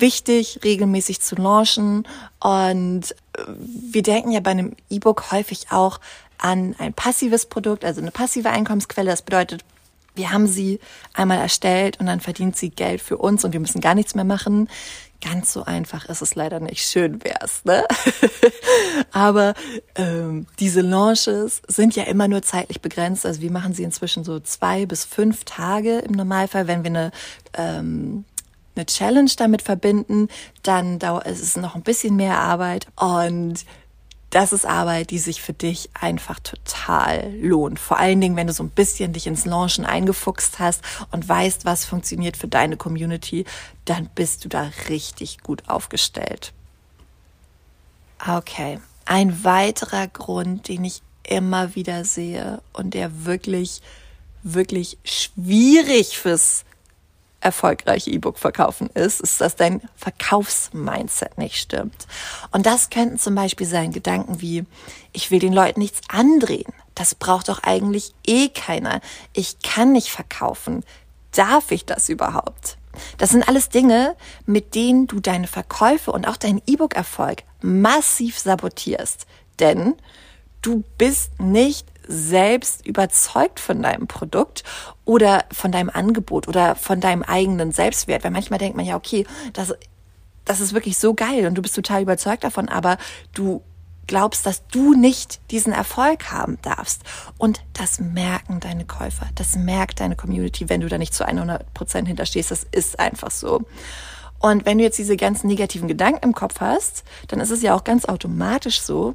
wichtig, 0.00 0.60
regelmäßig 0.64 1.20
zu 1.20 1.36
launchen. 1.36 2.06
Und 2.40 3.12
äh, 3.36 3.42
wir 3.56 4.02
denken 4.02 4.30
ja 4.30 4.40
bei 4.40 4.52
einem 4.52 4.74
E-Book 4.90 5.30
häufig 5.32 5.66
auch 5.70 6.00
an 6.38 6.74
ein 6.78 6.94
passives 6.94 7.46
Produkt, 7.46 7.84
also 7.84 8.00
eine 8.00 8.10
passive 8.10 8.50
Einkommensquelle. 8.50 9.10
Das 9.10 9.22
bedeutet, 9.22 9.64
wir 10.14 10.32
haben 10.32 10.46
sie 10.46 10.80
einmal 11.14 11.38
erstellt 11.38 12.00
und 12.00 12.06
dann 12.06 12.20
verdient 12.20 12.56
sie 12.56 12.70
Geld 12.70 13.00
für 13.00 13.16
uns 13.16 13.44
und 13.44 13.52
wir 13.52 13.60
müssen 13.60 13.80
gar 13.80 13.94
nichts 13.94 14.14
mehr 14.14 14.24
machen. 14.24 14.68
Ganz 15.20 15.52
so 15.52 15.64
einfach 15.64 16.08
ist 16.08 16.22
es 16.22 16.36
leider 16.36 16.60
nicht. 16.60 16.88
Schön 16.88 17.22
wär's, 17.24 17.64
ne? 17.64 17.84
Aber 19.10 19.54
ähm, 19.96 20.46
diese 20.60 20.80
Launches 20.80 21.60
sind 21.66 21.96
ja 21.96 22.04
immer 22.04 22.28
nur 22.28 22.42
zeitlich 22.42 22.80
begrenzt. 22.80 23.26
Also 23.26 23.40
wir 23.40 23.50
machen 23.50 23.74
sie 23.74 23.82
inzwischen 23.82 24.22
so 24.22 24.38
zwei 24.38 24.86
bis 24.86 25.04
fünf 25.04 25.44
Tage 25.44 25.98
im 25.98 26.12
Normalfall, 26.12 26.68
wenn 26.68 26.84
wir 26.84 26.90
eine 26.90 27.10
ähm, 27.54 28.24
eine 28.78 28.86
Challenge 28.86 29.30
damit 29.36 29.62
verbinden, 29.62 30.28
dann 30.62 30.98
dauert 30.98 31.26
es 31.26 31.56
noch 31.56 31.74
ein 31.74 31.82
bisschen 31.82 32.16
mehr 32.16 32.38
Arbeit 32.38 32.86
und 32.96 33.64
das 34.30 34.52
ist 34.52 34.66
Arbeit, 34.66 35.10
die 35.10 35.18
sich 35.18 35.40
für 35.40 35.54
dich 35.54 35.88
einfach 35.98 36.38
total 36.38 37.32
lohnt. 37.40 37.78
Vor 37.78 37.98
allen 37.98 38.20
Dingen, 38.20 38.36
wenn 38.36 38.46
du 38.46 38.52
so 38.52 38.62
ein 38.62 38.70
bisschen 38.70 39.14
dich 39.14 39.26
ins 39.26 39.46
Launchen 39.46 39.86
eingefuchst 39.86 40.58
hast 40.58 40.82
und 41.10 41.26
weißt, 41.26 41.64
was 41.64 41.86
funktioniert 41.86 42.36
für 42.36 42.48
deine 42.48 42.76
Community, 42.76 43.46
dann 43.86 44.10
bist 44.14 44.44
du 44.44 44.50
da 44.50 44.70
richtig 44.90 45.42
gut 45.42 45.62
aufgestellt. 45.68 46.52
Okay. 48.26 48.80
Ein 49.06 49.44
weiterer 49.44 50.06
Grund, 50.06 50.68
den 50.68 50.84
ich 50.84 51.00
immer 51.22 51.74
wieder 51.74 52.04
sehe 52.04 52.60
und 52.74 52.92
der 52.92 53.24
wirklich, 53.24 53.80
wirklich 54.42 54.98
schwierig 55.04 56.18
fürs 56.18 56.64
erfolgreiche 57.40 58.10
E-Book 58.10 58.38
verkaufen 58.38 58.90
ist, 58.94 59.20
ist, 59.20 59.40
dass 59.40 59.56
dein 59.56 59.80
Verkaufsmindset 59.96 61.38
nicht 61.38 61.56
stimmt. 61.56 62.06
Und 62.50 62.66
das 62.66 62.90
könnten 62.90 63.18
zum 63.18 63.34
Beispiel 63.34 63.66
sein 63.66 63.92
Gedanken 63.92 64.40
wie, 64.40 64.64
ich 65.12 65.30
will 65.30 65.38
den 65.38 65.52
Leuten 65.52 65.80
nichts 65.80 66.00
andrehen. 66.08 66.72
Das 66.94 67.14
braucht 67.14 67.48
doch 67.48 67.62
eigentlich 67.62 68.12
eh 68.26 68.48
keiner. 68.48 69.00
Ich 69.32 69.60
kann 69.60 69.92
nicht 69.92 70.10
verkaufen. 70.10 70.84
Darf 71.32 71.70
ich 71.70 71.84
das 71.84 72.08
überhaupt? 72.08 72.76
Das 73.18 73.30
sind 73.30 73.46
alles 73.46 73.68
Dinge, 73.68 74.16
mit 74.46 74.74
denen 74.74 75.06
du 75.06 75.20
deine 75.20 75.46
Verkäufe 75.46 76.10
und 76.10 76.26
auch 76.26 76.36
deinen 76.36 76.62
E-Book-Erfolg 76.66 77.44
massiv 77.60 78.38
sabotierst. 78.38 79.26
Denn 79.60 79.94
du 80.62 80.82
bist 80.96 81.38
nicht 81.40 81.86
selbst 82.08 82.86
überzeugt 82.86 83.60
von 83.60 83.82
deinem 83.82 84.06
Produkt 84.06 84.64
oder 85.04 85.44
von 85.52 85.70
deinem 85.70 85.90
Angebot 85.90 86.48
oder 86.48 86.74
von 86.74 87.00
deinem 87.00 87.22
eigenen 87.22 87.70
Selbstwert. 87.70 88.24
Weil 88.24 88.30
manchmal 88.30 88.58
denkt 88.58 88.76
man 88.76 88.86
ja, 88.86 88.96
okay, 88.96 89.26
das, 89.52 89.74
das 90.44 90.60
ist 90.60 90.72
wirklich 90.72 90.98
so 90.98 91.14
geil 91.14 91.46
und 91.46 91.54
du 91.54 91.62
bist 91.62 91.76
total 91.76 92.02
überzeugt 92.02 92.44
davon, 92.44 92.68
aber 92.68 92.96
du 93.34 93.62
glaubst, 94.08 94.46
dass 94.46 94.66
du 94.66 94.94
nicht 94.94 95.40
diesen 95.50 95.72
Erfolg 95.72 96.32
haben 96.32 96.58
darfst. 96.62 97.02
Und 97.36 97.60
das 97.74 98.00
merken 98.00 98.58
deine 98.58 98.86
Käufer, 98.86 99.28
das 99.36 99.54
merkt 99.54 100.00
deine 100.00 100.16
Community, 100.16 100.68
wenn 100.68 100.80
du 100.80 100.88
da 100.88 100.98
nicht 100.98 101.14
zu 101.14 101.24
100 101.24 101.72
Prozent 101.74 102.08
hinterstehst. 102.08 102.50
Das 102.50 102.66
ist 102.72 102.98
einfach 102.98 103.30
so. 103.30 103.62
Und 104.40 104.66
wenn 104.66 104.78
du 104.78 104.84
jetzt 104.84 104.98
diese 104.98 105.16
ganzen 105.16 105.48
negativen 105.48 105.88
Gedanken 105.88 106.24
im 106.24 106.32
Kopf 106.32 106.60
hast, 106.60 107.04
dann 107.28 107.40
ist 107.40 107.50
es 107.50 107.62
ja 107.62 107.74
auch 107.74 107.84
ganz 107.84 108.04
automatisch 108.04 108.80
so, 108.80 109.14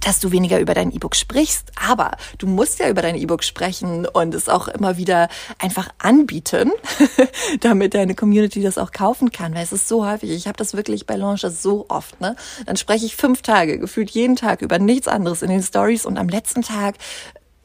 dass 0.00 0.20
du 0.20 0.32
weniger 0.32 0.60
über 0.60 0.74
dein 0.74 0.90
E-Book 0.90 1.16
sprichst, 1.16 1.72
aber 1.88 2.12
du 2.38 2.46
musst 2.46 2.78
ja 2.78 2.88
über 2.88 3.02
dein 3.02 3.16
E-Book 3.16 3.44
sprechen 3.44 4.06
und 4.06 4.34
es 4.34 4.48
auch 4.48 4.68
immer 4.68 4.96
wieder 4.96 5.28
einfach 5.58 5.88
anbieten, 5.98 6.72
damit 7.60 7.94
deine 7.94 8.14
Community 8.14 8.62
das 8.62 8.78
auch 8.78 8.92
kaufen 8.92 9.30
kann, 9.30 9.54
weil 9.54 9.62
es 9.62 9.72
ist 9.72 9.88
so 9.88 10.06
häufig. 10.06 10.30
Ich 10.30 10.46
habe 10.46 10.56
das 10.56 10.74
wirklich 10.74 11.06
bei 11.06 11.16
Launches 11.16 11.62
so 11.62 11.86
oft, 11.88 12.20
ne? 12.20 12.36
Dann 12.66 12.76
spreche 12.76 13.06
ich 13.06 13.16
fünf 13.16 13.42
Tage, 13.42 13.78
gefühlt 13.78 14.10
jeden 14.10 14.36
Tag 14.36 14.62
über 14.62 14.78
nichts 14.78 15.08
anderes 15.08 15.42
in 15.42 15.50
den 15.50 15.62
Stories 15.62 16.06
und 16.06 16.18
am 16.18 16.28
letzten 16.28 16.62
Tag 16.62 16.96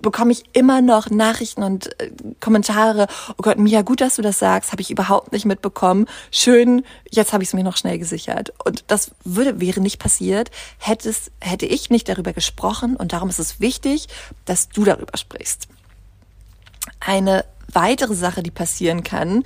bekomme 0.02 0.32
ich 0.32 0.44
immer 0.54 0.82
noch 0.82 1.10
Nachrichten 1.10 1.64
und 1.64 2.00
äh, 2.02 2.12
Kommentare. 2.40 3.08
Oh 3.32 3.42
Gott, 3.42 3.58
Mia, 3.58 3.82
gut, 3.82 4.02
dass 4.02 4.16
du 4.16 4.22
das 4.22 4.40
sagst, 4.40 4.72
habe 4.72 4.82
ich 4.82 4.92
überhaupt 4.92 5.32
nicht 5.32 5.46
mitbekommen. 5.46 6.06
Schön, 6.32 6.84
jetzt 7.12 7.34
habe 7.34 7.44
ich 7.44 7.50
es 7.50 7.54
mir 7.54 7.64
noch 7.64 7.78
schnell 7.78 7.98
gesichert. 7.98 8.54
Und 8.64 8.86
das 8.88 9.12
würde 9.24 9.60
wäre 9.60 9.82
nicht 9.82 10.00
passiert, 10.00 10.52
hättest 10.78 11.32
hätte 11.40 11.66
ich 11.66 11.90
nicht 11.90 12.10
darüber 12.10 12.34
gesprochen 12.34 12.96
und 12.96 13.14
darum 13.14 13.30
ist 13.30 13.40
es 13.40 13.60
wichtig, 13.60 14.08
dass 14.46 14.70
du 14.70 14.84
darüber 14.84 15.18
sprichst. 15.18 15.68
Eine 17.00 17.46
weitere 17.72 18.16
Sache, 18.16 18.44
die 18.44 18.52
passieren 18.52 19.04
kann, 19.04 19.44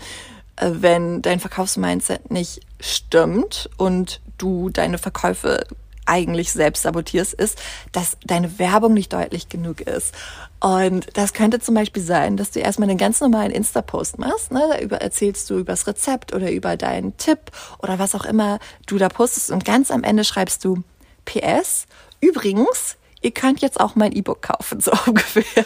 äh, 0.55 0.69
wenn 0.73 1.21
dein 1.21 1.39
Verkaufsmindset 1.39 2.31
nicht 2.31 2.61
stimmt 2.79 3.69
und 3.77 4.21
du 4.37 4.69
deine 4.69 4.97
Verkäufe 4.97 5.65
eigentlich 6.05 6.51
selbst 6.51 6.83
sabotierst, 6.83 7.33
ist, 7.33 7.57
dass 7.91 8.17
deine 8.25 8.59
Werbung 8.59 8.93
nicht 8.93 9.13
deutlich 9.13 9.49
genug 9.49 9.81
ist. 9.81 10.13
Und 10.59 11.17
das 11.17 11.33
könnte 11.33 11.59
zum 11.59 11.75
Beispiel 11.75 12.01
sein, 12.01 12.37
dass 12.37 12.51
du 12.51 12.59
erstmal 12.59 12.89
einen 12.89 12.97
ganz 12.97 13.19
normalen 13.19 13.51
Insta-Post 13.51 14.17
machst. 14.17 14.51
Ne? 14.51 14.63
Da 14.69 14.79
über, 14.79 15.01
erzählst 15.01 15.49
du 15.49 15.59
über 15.59 15.73
das 15.73 15.87
Rezept 15.87 16.33
oder 16.33 16.51
über 16.51 16.77
deinen 16.77 17.17
Tipp 17.17 17.51
oder 17.79 17.99
was 17.99 18.15
auch 18.15 18.25
immer 18.25 18.59
du 18.85 18.97
da 18.97 19.09
postest. 19.09 19.51
Und 19.51 19.65
ganz 19.65 19.91
am 19.91 20.03
Ende 20.03 20.23
schreibst 20.23 20.63
du 20.63 20.83
PS. 21.25 21.85
Übrigens, 22.21 22.97
ihr 23.21 23.31
könnt 23.31 23.61
jetzt 23.61 23.79
auch 23.79 23.95
mein 23.95 24.13
E-Book 24.13 24.41
kaufen, 24.41 24.79
so 24.81 24.91
ungefähr. 25.05 25.65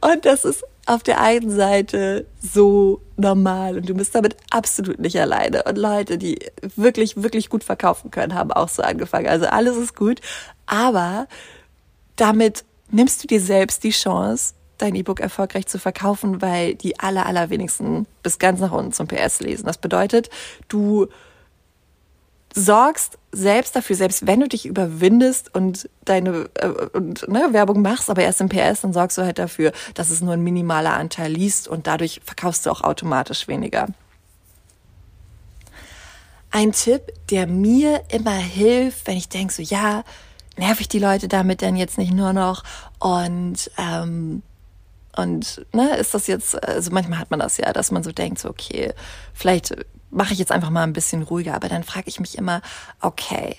Und 0.00 0.24
das 0.24 0.44
ist 0.44 0.64
auf 0.86 1.02
der 1.02 1.20
einen 1.20 1.50
Seite 1.50 2.26
so 2.40 3.02
normal 3.16 3.76
und 3.76 3.88
du 3.88 3.94
bist 3.94 4.14
damit 4.14 4.36
absolut 4.50 5.00
nicht 5.00 5.20
alleine. 5.20 5.64
Und 5.64 5.76
Leute, 5.76 6.16
die 6.16 6.38
wirklich, 6.76 7.20
wirklich 7.20 7.50
gut 7.50 7.64
verkaufen 7.64 8.10
können, 8.12 8.34
haben 8.34 8.52
auch 8.52 8.68
so 8.68 8.82
angefangen. 8.82 9.26
Also 9.26 9.46
alles 9.46 9.76
ist 9.76 9.96
gut. 9.96 10.20
Aber 10.66 11.26
damit 12.14 12.64
nimmst 12.90 13.22
du 13.22 13.26
dir 13.26 13.40
selbst 13.40 13.82
die 13.82 13.90
Chance, 13.90 14.54
dein 14.78 14.94
E-Book 14.94 15.20
erfolgreich 15.20 15.66
zu 15.66 15.78
verkaufen, 15.78 16.40
weil 16.40 16.74
die 16.74 17.00
aller, 17.00 17.26
allerwenigsten 17.26 18.06
bis 18.22 18.38
ganz 18.38 18.60
nach 18.60 18.72
unten 18.72 18.92
zum 18.92 19.08
PS 19.08 19.40
lesen. 19.40 19.66
Das 19.66 19.78
bedeutet, 19.78 20.30
du 20.68 21.08
sorgst 22.56 23.18
selbst 23.32 23.76
dafür, 23.76 23.96
selbst 23.96 24.26
wenn 24.26 24.40
du 24.40 24.48
dich 24.48 24.64
überwindest 24.64 25.54
und 25.54 25.90
deine 26.06 26.48
äh, 26.54 26.68
und, 26.94 27.28
ne, 27.28 27.48
Werbung 27.52 27.82
machst, 27.82 28.08
aber 28.08 28.22
erst 28.22 28.40
im 28.40 28.48
PS, 28.48 28.80
dann 28.80 28.94
sorgst 28.94 29.18
du 29.18 29.22
halt 29.22 29.38
dafür, 29.38 29.72
dass 29.94 30.08
es 30.08 30.22
nur 30.22 30.32
ein 30.32 30.42
minimaler 30.42 30.94
Anteil 30.94 31.30
liest 31.30 31.68
und 31.68 31.86
dadurch 31.86 32.22
verkaufst 32.24 32.64
du 32.64 32.70
auch 32.70 32.80
automatisch 32.80 33.46
weniger. 33.46 33.88
Ein 36.50 36.72
Tipp, 36.72 37.12
der 37.30 37.46
mir 37.46 38.02
immer 38.08 38.30
hilft, 38.30 39.06
wenn 39.06 39.18
ich 39.18 39.28
denke 39.28 39.52
so, 39.52 39.62
ja, 39.62 40.02
nerv 40.56 40.80
ich 40.80 40.88
die 40.88 40.98
Leute 40.98 41.28
damit 41.28 41.60
denn 41.60 41.76
jetzt 41.76 41.98
nicht 41.98 42.14
nur 42.14 42.32
noch 42.32 42.64
und 42.98 43.70
ähm, 43.76 44.42
und 45.14 45.64
ne, 45.72 45.96
ist 45.96 46.14
das 46.14 46.26
jetzt, 46.26 46.62
also 46.62 46.90
manchmal 46.90 47.18
hat 47.18 47.30
man 47.30 47.40
das 47.40 47.56
ja, 47.58 47.72
dass 47.72 47.90
man 47.90 48.02
so 48.02 48.12
denkt, 48.12 48.38
so 48.38 48.48
okay, 48.48 48.92
vielleicht 49.34 49.74
mache 50.16 50.32
ich 50.32 50.38
jetzt 50.38 50.52
einfach 50.52 50.70
mal 50.70 50.82
ein 50.82 50.94
bisschen 50.94 51.22
ruhiger, 51.22 51.54
aber 51.54 51.68
dann 51.68 51.84
frage 51.84 52.08
ich 52.08 52.18
mich 52.18 52.38
immer, 52.38 52.62
okay, 53.00 53.56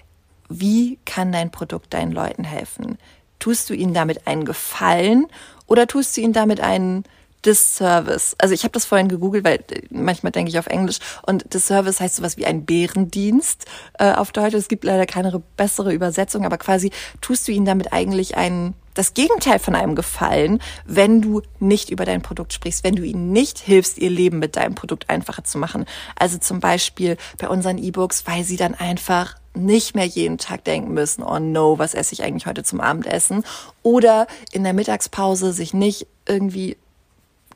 wie 0.50 0.98
kann 1.06 1.32
dein 1.32 1.52
Produkt 1.52 1.94
deinen 1.94 2.12
Leuten 2.12 2.44
helfen? 2.44 2.98
Tust 3.40 3.70
du 3.70 3.76
ihnen 3.76 3.94
damit 3.94 4.26
einen 4.26 4.44
Gefallen 4.44 5.28
oder 5.68 5.86
tust 5.86 6.18
du 6.18 6.22
ihnen 6.22 6.34
damit 6.34 6.60
einen 6.60 7.04
Disservice. 7.46 8.36
Also 8.40 8.54
ich 8.54 8.64
habe 8.64 8.72
das 8.72 8.86
vorhin 8.86 9.08
gegoogelt, 9.08 9.44
weil 9.46 9.64
äh, 9.72 9.82
manchmal 9.90 10.32
denke 10.32 10.50
ich 10.50 10.60
auf 10.60 10.68
Englisch 10.68 11.00
und 11.26 11.54
Disservice 11.54 12.00
heißt 12.00 12.16
sowas 12.16 12.38
wie 12.38 12.46
ein 12.46 12.66
Bärendienst 12.66 13.66
äh, 14.00 14.12
auf 14.12 14.32
Deutsch. 14.32 14.54
Es 14.54 14.68
gibt 14.68 14.84
leider 14.84 15.06
keine 15.06 15.42
bessere 15.56 15.94
Übersetzung, 15.94 16.46
aber 16.46 16.58
quasi 16.58 16.92
tust 17.22 17.48
du 17.48 17.52
ihnen 17.52 17.66
damit 17.66 17.94
eigentlich 17.94 18.38
einen 18.38 18.74
das 18.98 19.14
Gegenteil 19.14 19.60
von 19.60 19.76
einem 19.76 19.94
Gefallen, 19.94 20.60
wenn 20.86 21.22
du 21.22 21.44
nicht 21.60 21.92
über 21.92 22.04
dein 22.04 22.24
Produkt 22.24 22.54
sprichst, 22.54 22.84
wenn 22.84 22.96
du 22.96 23.04
ihnen 23.04 23.32
nicht 23.32 23.60
hilfst, 23.60 24.00
ihr 24.00 24.10
Leben 24.10 24.40
mit 24.40 24.56
deinem 24.56 24.74
Produkt 24.74 25.08
einfacher 25.10 25.44
zu 25.44 25.60
machen. 25.60 25.86
Also 26.16 26.40
zum 26.40 26.60
Beispiel 26.60 27.18
bei 27.38 27.48
unseren 27.48 27.78
E-Books, 27.78 28.26
weil 28.26 28.44
sie 28.44 28.58
dann 28.58 28.74
einfach 28.74 29.36
nicht 29.54 29.96
mehr 29.96 30.06
jeden 30.06 30.38
Tag 30.38 30.64
denken 30.64 30.94
müssen, 30.94 31.24
oh 31.24 31.40
no, 31.40 31.78
was 31.78 31.94
esse 31.94 32.14
ich 32.14 32.24
eigentlich 32.24 32.48
heute 32.48 32.64
zum 32.64 32.82
Abendessen? 32.82 33.44
Oder 33.84 34.28
in 34.52 34.64
der 34.64 34.74
Mittagspause 34.74 35.54
sich 35.54 35.74
nicht 35.74 36.08
irgendwie 36.28 36.78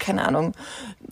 keine 0.01 0.27
Ahnung, 0.27 0.53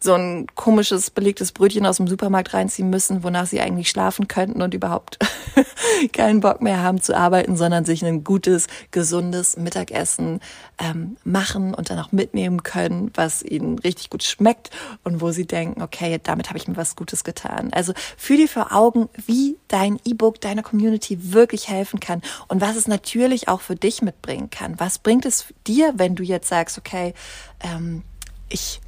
so 0.01 0.13
ein 0.13 0.47
komisches 0.55 1.09
belegtes 1.09 1.51
Brötchen 1.51 1.85
aus 1.85 1.97
dem 1.97 2.07
Supermarkt 2.07 2.53
reinziehen 2.53 2.89
müssen, 2.89 3.23
wonach 3.23 3.45
sie 3.45 3.61
eigentlich 3.61 3.89
schlafen 3.89 4.27
könnten 4.27 4.61
und 4.61 4.73
überhaupt 4.73 5.19
keinen 6.13 6.39
Bock 6.39 6.61
mehr 6.61 6.81
haben 6.81 7.01
zu 7.01 7.15
arbeiten, 7.15 7.55
sondern 7.55 7.85
sich 7.85 8.03
ein 8.03 8.23
gutes, 8.23 8.67
gesundes 8.91 9.57
Mittagessen 9.57 10.39
ähm, 10.79 11.17
machen 11.23 11.73
und 11.73 11.89
dann 11.89 11.99
auch 11.99 12.11
mitnehmen 12.11 12.63
können, 12.63 13.11
was 13.13 13.43
ihnen 13.43 13.77
richtig 13.79 14.09
gut 14.09 14.23
schmeckt 14.23 14.71
und 15.03 15.21
wo 15.21 15.31
sie 15.31 15.45
denken, 15.45 15.81
okay, 15.81 16.19
damit 16.21 16.49
habe 16.49 16.57
ich 16.57 16.67
mir 16.67 16.77
was 16.77 16.95
Gutes 16.95 17.23
getan. 17.23 17.69
Also 17.71 17.93
fühl 18.17 18.37
dir 18.37 18.47
vor 18.49 18.73
Augen, 18.73 19.09
wie 19.27 19.57
dein 19.67 19.99
E-Book 20.05 20.41
deiner 20.41 20.63
Community 20.63 21.33
wirklich 21.33 21.69
helfen 21.69 21.99
kann 21.99 22.21
und 22.47 22.61
was 22.61 22.75
es 22.75 22.87
natürlich 22.87 23.47
auch 23.47 23.61
für 23.61 23.75
dich 23.75 24.01
mitbringen 24.01 24.49
kann. 24.49 24.79
Was 24.79 24.97
bringt 24.97 25.25
es 25.25 25.53
dir, 25.67 25.93
wenn 25.97 26.15
du 26.15 26.23
jetzt 26.23 26.47
sagst, 26.47 26.77
okay, 26.77 27.13
ähm, 27.61 28.03
ich 28.49 28.81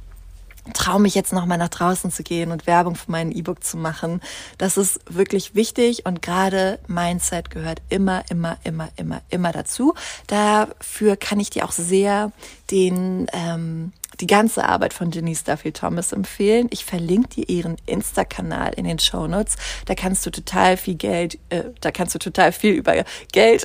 traue 0.74 1.00
mich 1.00 1.14
jetzt 1.14 1.32
noch 1.32 1.46
mal 1.46 1.56
nach 1.56 1.68
draußen 1.68 2.12
zu 2.12 2.22
gehen 2.22 2.52
und 2.52 2.66
Werbung 2.66 2.94
für 2.94 3.10
meinen 3.10 3.32
E-Book 3.32 3.64
zu 3.64 3.76
machen. 3.76 4.20
Das 4.58 4.76
ist 4.76 5.00
wirklich 5.08 5.54
wichtig 5.54 6.06
und 6.06 6.22
gerade 6.22 6.78
Mindset 6.86 7.50
gehört 7.50 7.82
immer, 7.88 8.22
immer, 8.30 8.58
immer, 8.62 8.88
immer, 8.96 9.22
immer 9.28 9.52
dazu. 9.52 9.94
Dafür 10.28 11.16
kann 11.16 11.40
ich 11.40 11.50
dir 11.50 11.64
auch 11.64 11.72
sehr 11.72 12.30
den 12.70 13.26
ähm, 13.32 13.92
die 14.20 14.26
ganze 14.26 14.64
Arbeit 14.64 14.92
von 14.92 15.10
Denise 15.10 15.42
Duffy 15.42 15.72
Thomas 15.72 16.12
empfehlen. 16.12 16.68
Ich 16.70 16.84
verlinke 16.84 17.28
dir 17.28 17.48
ihren 17.48 17.76
Insta-Kanal 17.86 18.72
in 18.74 18.84
den 18.84 18.98
Show 18.98 19.26
Notes. 19.26 19.56
Da 19.86 19.94
kannst 19.94 20.24
du 20.26 20.30
total 20.30 20.76
viel 20.76 20.94
Geld, 20.94 21.38
äh, 21.48 21.64
da 21.80 21.90
kannst 21.90 22.14
du 22.14 22.18
total 22.18 22.52
viel 22.52 22.74
über 22.74 23.04
Geld, 23.32 23.64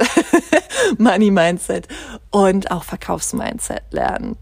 Money 0.98 1.32
Mindset 1.32 1.88
und 2.32 2.72
auch 2.72 2.86
Verkaufsmindset 2.86 3.84
lernen. 3.92 4.38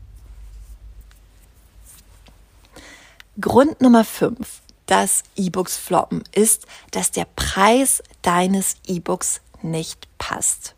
Grund 3.39 3.81
Nummer 3.81 4.05
5, 4.05 4.61
dass 4.85 5.23
E-Books 5.35 5.75
floppen, 5.75 6.23
ist, 6.31 6.67
dass 6.91 7.11
der 7.11 7.27
Preis 7.35 8.01
deines 8.21 8.77
E-Books 8.87 9.41
nicht 9.61 10.07
passt. 10.17 10.75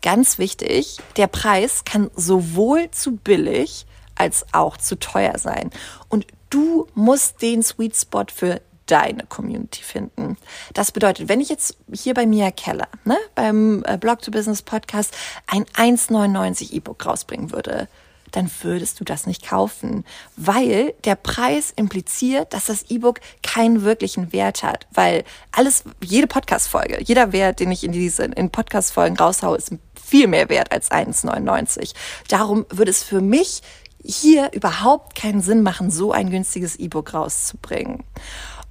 Ganz 0.00 0.38
wichtig, 0.38 0.96
der 1.16 1.26
Preis 1.26 1.84
kann 1.84 2.10
sowohl 2.16 2.90
zu 2.90 3.16
billig 3.16 3.84
als 4.14 4.46
auch 4.52 4.78
zu 4.78 4.98
teuer 4.98 5.38
sein. 5.38 5.70
Und 6.08 6.26
du 6.48 6.86
musst 6.94 7.42
den 7.42 7.62
Sweet 7.62 7.96
Spot 7.96 8.24
für 8.34 8.62
deine 8.86 9.24
Community 9.26 9.82
finden. 9.82 10.38
Das 10.72 10.92
bedeutet, 10.92 11.28
wenn 11.28 11.40
ich 11.40 11.50
jetzt 11.50 11.76
hier 11.92 12.14
bei 12.14 12.26
Mia 12.26 12.50
Keller, 12.50 12.88
ne, 13.04 13.16
beim 13.34 13.84
äh, 13.84 13.98
Blog 13.98 14.22
to 14.22 14.30
Business 14.30 14.62
Podcast 14.62 15.14
ein 15.46 15.64
1,99 15.66 16.72
E-Book 16.72 17.04
rausbringen 17.04 17.52
würde, 17.52 17.88
dann 18.32 18.50
würdest 18.62 19.00
du 19.00 19.04
das 19.04 19.26
nicht 19.26 19.46
kaufen, 19.46 20.04
weil 20.36 20.94
der 21.04 21.16
Preis 21.16 21.72
impliziert, 21.74 22.52
dass 22.54 22.66
das 22.66 22.90
E-Book 22.90 23.20
keinen 23.42 23.82
wirklichen 23.82 24.32
Wert 24.32 24.62
hat, 24.62 24.86
weil 24.92 25.24
alles, 25.52 25.84
jede 26.02 26.26
Podcast-Folge, 26.26 27.02
jeder 27.02 27.32
Wert, 27.32 27.60
den 27.60 27.70
ich 27.70 27.84
in 27.84 27.92
diesen 27.92 28.32
in 28.32 28.50
Podcast-Folgen 28.50 29.16
raushaue, 29.16 29.56
ist 29.56 29.72
viel 30.02 30.26
mehr 30.26 30.48
wert 30.48 30.72
als 30.72 30.90
1,99. 30.90 31.94
Darum 32.28 32.66
würde 32.70 32.90
es 32.90 33.02
für 33.02 33.20
mich 33.20 33.62
hier 34.02 34.50
überhaupt 34.52 35.14
keinen 35.14 35.40
Sinn 35.40 35.62
machen, 35.62 35.90
so 35.90 36.12
ein 36.12 36.30
günstiges 36.30 36.76
E-Book 36.76 37.14
rauszubringen. 37.14 38.04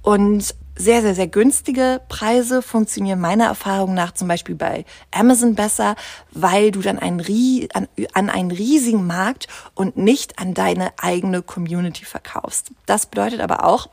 Und 0.02 0.54
sehr, 0.76 1.02
sehr, 1.02 1.14
sehr 1.14 1.26
günstige 1.26 2.00
Preise 2.08 2.62
funktionieren 2.62 3.20
meiner 3.20 3.44
Erfahrung 3.46 3.92
nach 3.92 4.12
zum 4.12 4.28
Beispiel 4.28 4.54
bei 4.54 4.86
Amazon 5.10 5.54
besser, 5.54 5.94
weil 6.30 6.70
du 6.70 6.80
dann 6.80 6.98
einen, 6.98 7.20
an, 7.74 7.88
an 8.14 8.30
einen 8.30 8.50
riesigen 8.50 9.06
Markt 9.06 9.46
und 9.74 9.98
nicht 9.98 10.38
an 10.38 10.54
deine 10.54 10.92
eigene 10.98 11.42
Community 11.42 12.06
verkaufst. 12.06 12.70
Das 12.86 13.06
bedeutet 13.06 13.40
aber 13.40 13.64
auch, 13.66 13.90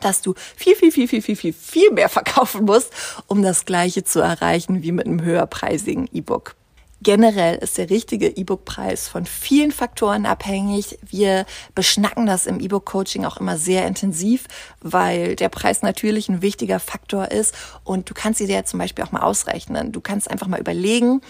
dass 0.00 0.22
du 0.22 0.34
viel, 0.56 0.74
viel, 0.74 0.90
viel, 0.90 1.06
viel, 1.06 1.22
viel, 1.22 1.36
viel, 1.36 1.52
viel 1.52 1.92
mehr 1.92 2.08
verkaufen 2.08 2.64
musst, 2.64 2.92
um 3.26 3.42
das 3.42 3.64
Gleiche 3.64 4.02
zu 4.02 4.20
erreichen 4.20 4.82
wie 4.82 4.92
mit 4.92 5.06
einem 5.06 5.22
höherpreisigen 5.22 6.08
E-Book. 6.12 6.56
Generell 7.02 7.56
ist 7.56 7.78
der 7.78 7.88
richtige 7.88 8.28
E-Book-Preis 8.28 9.08
von 9.08 9.24
vielen 9.24 9.72
Faktoren 9.72 10.26
abhängig. 10.26 10.98
Wir 11.08 11.46
beschnacken 11.74 12.26
das 12.26 12.46
im 12.46 12.60
E-Book-Coaching 12.60 13.24
auch 13.24 13.38
immer 13.38 13.56
sehr 13.56 13.86
intensiv, 13.86 14.46
weil 14.82 15.34
der 15.34 15.48
Preis 15.48 15.80
natürlich 15.80 16.28
ein 16.28 16.42
wichtiger 16.42 16.78
Faktor 16.78 17.30
ist 17.30 17.54
und 17.84 18.10
du 18.10 18.14
kannst 18.14 18.40
dir 18.40 18.46
ja 18.48 18.64
zum 18.64 18.78
Beispiel 18.78 19.02
auch 19.02 19.12
mal 19.12 19.22
ausrechnen. 19.22 19.92
Du 19.92 20.02
kannst 20.02 20.30
einfach 20.30 20.46
mal 20.46 20.60
überlegen, 20.60 21.22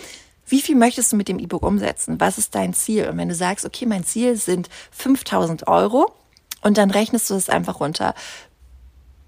wie 0.46 0.60
viel 0.60 0.74
möchtest 0.74 1.12
du 1.12 1.16
mit 1.16 1.28
dem 1.28 1.38
E-Book 1.38 1.62
umsetzen? 1.62 2.18
Was 2.18 2.36
ist 2.36 2.56
dein 2.56 2.74
Ziel? 2.74 3.08
Und 3.08 3.16
wenn 3.18 3.28
du 3.28 3.34
sagst, 3.36 3.64
okay, 3.64 3.86
mein 3.86 4.04
Ziel 4.04 4.34
sind 4.34 4.68
5000 4.90 5.68
Euro, 5.68 6.12
und 6.62 6.78
dann 6.78 6.90
rechnest 6.90 7.30
du 7.30 7.34
das 7.34 7.48
einfach 7.48 7.80
runter. 7.80 8.14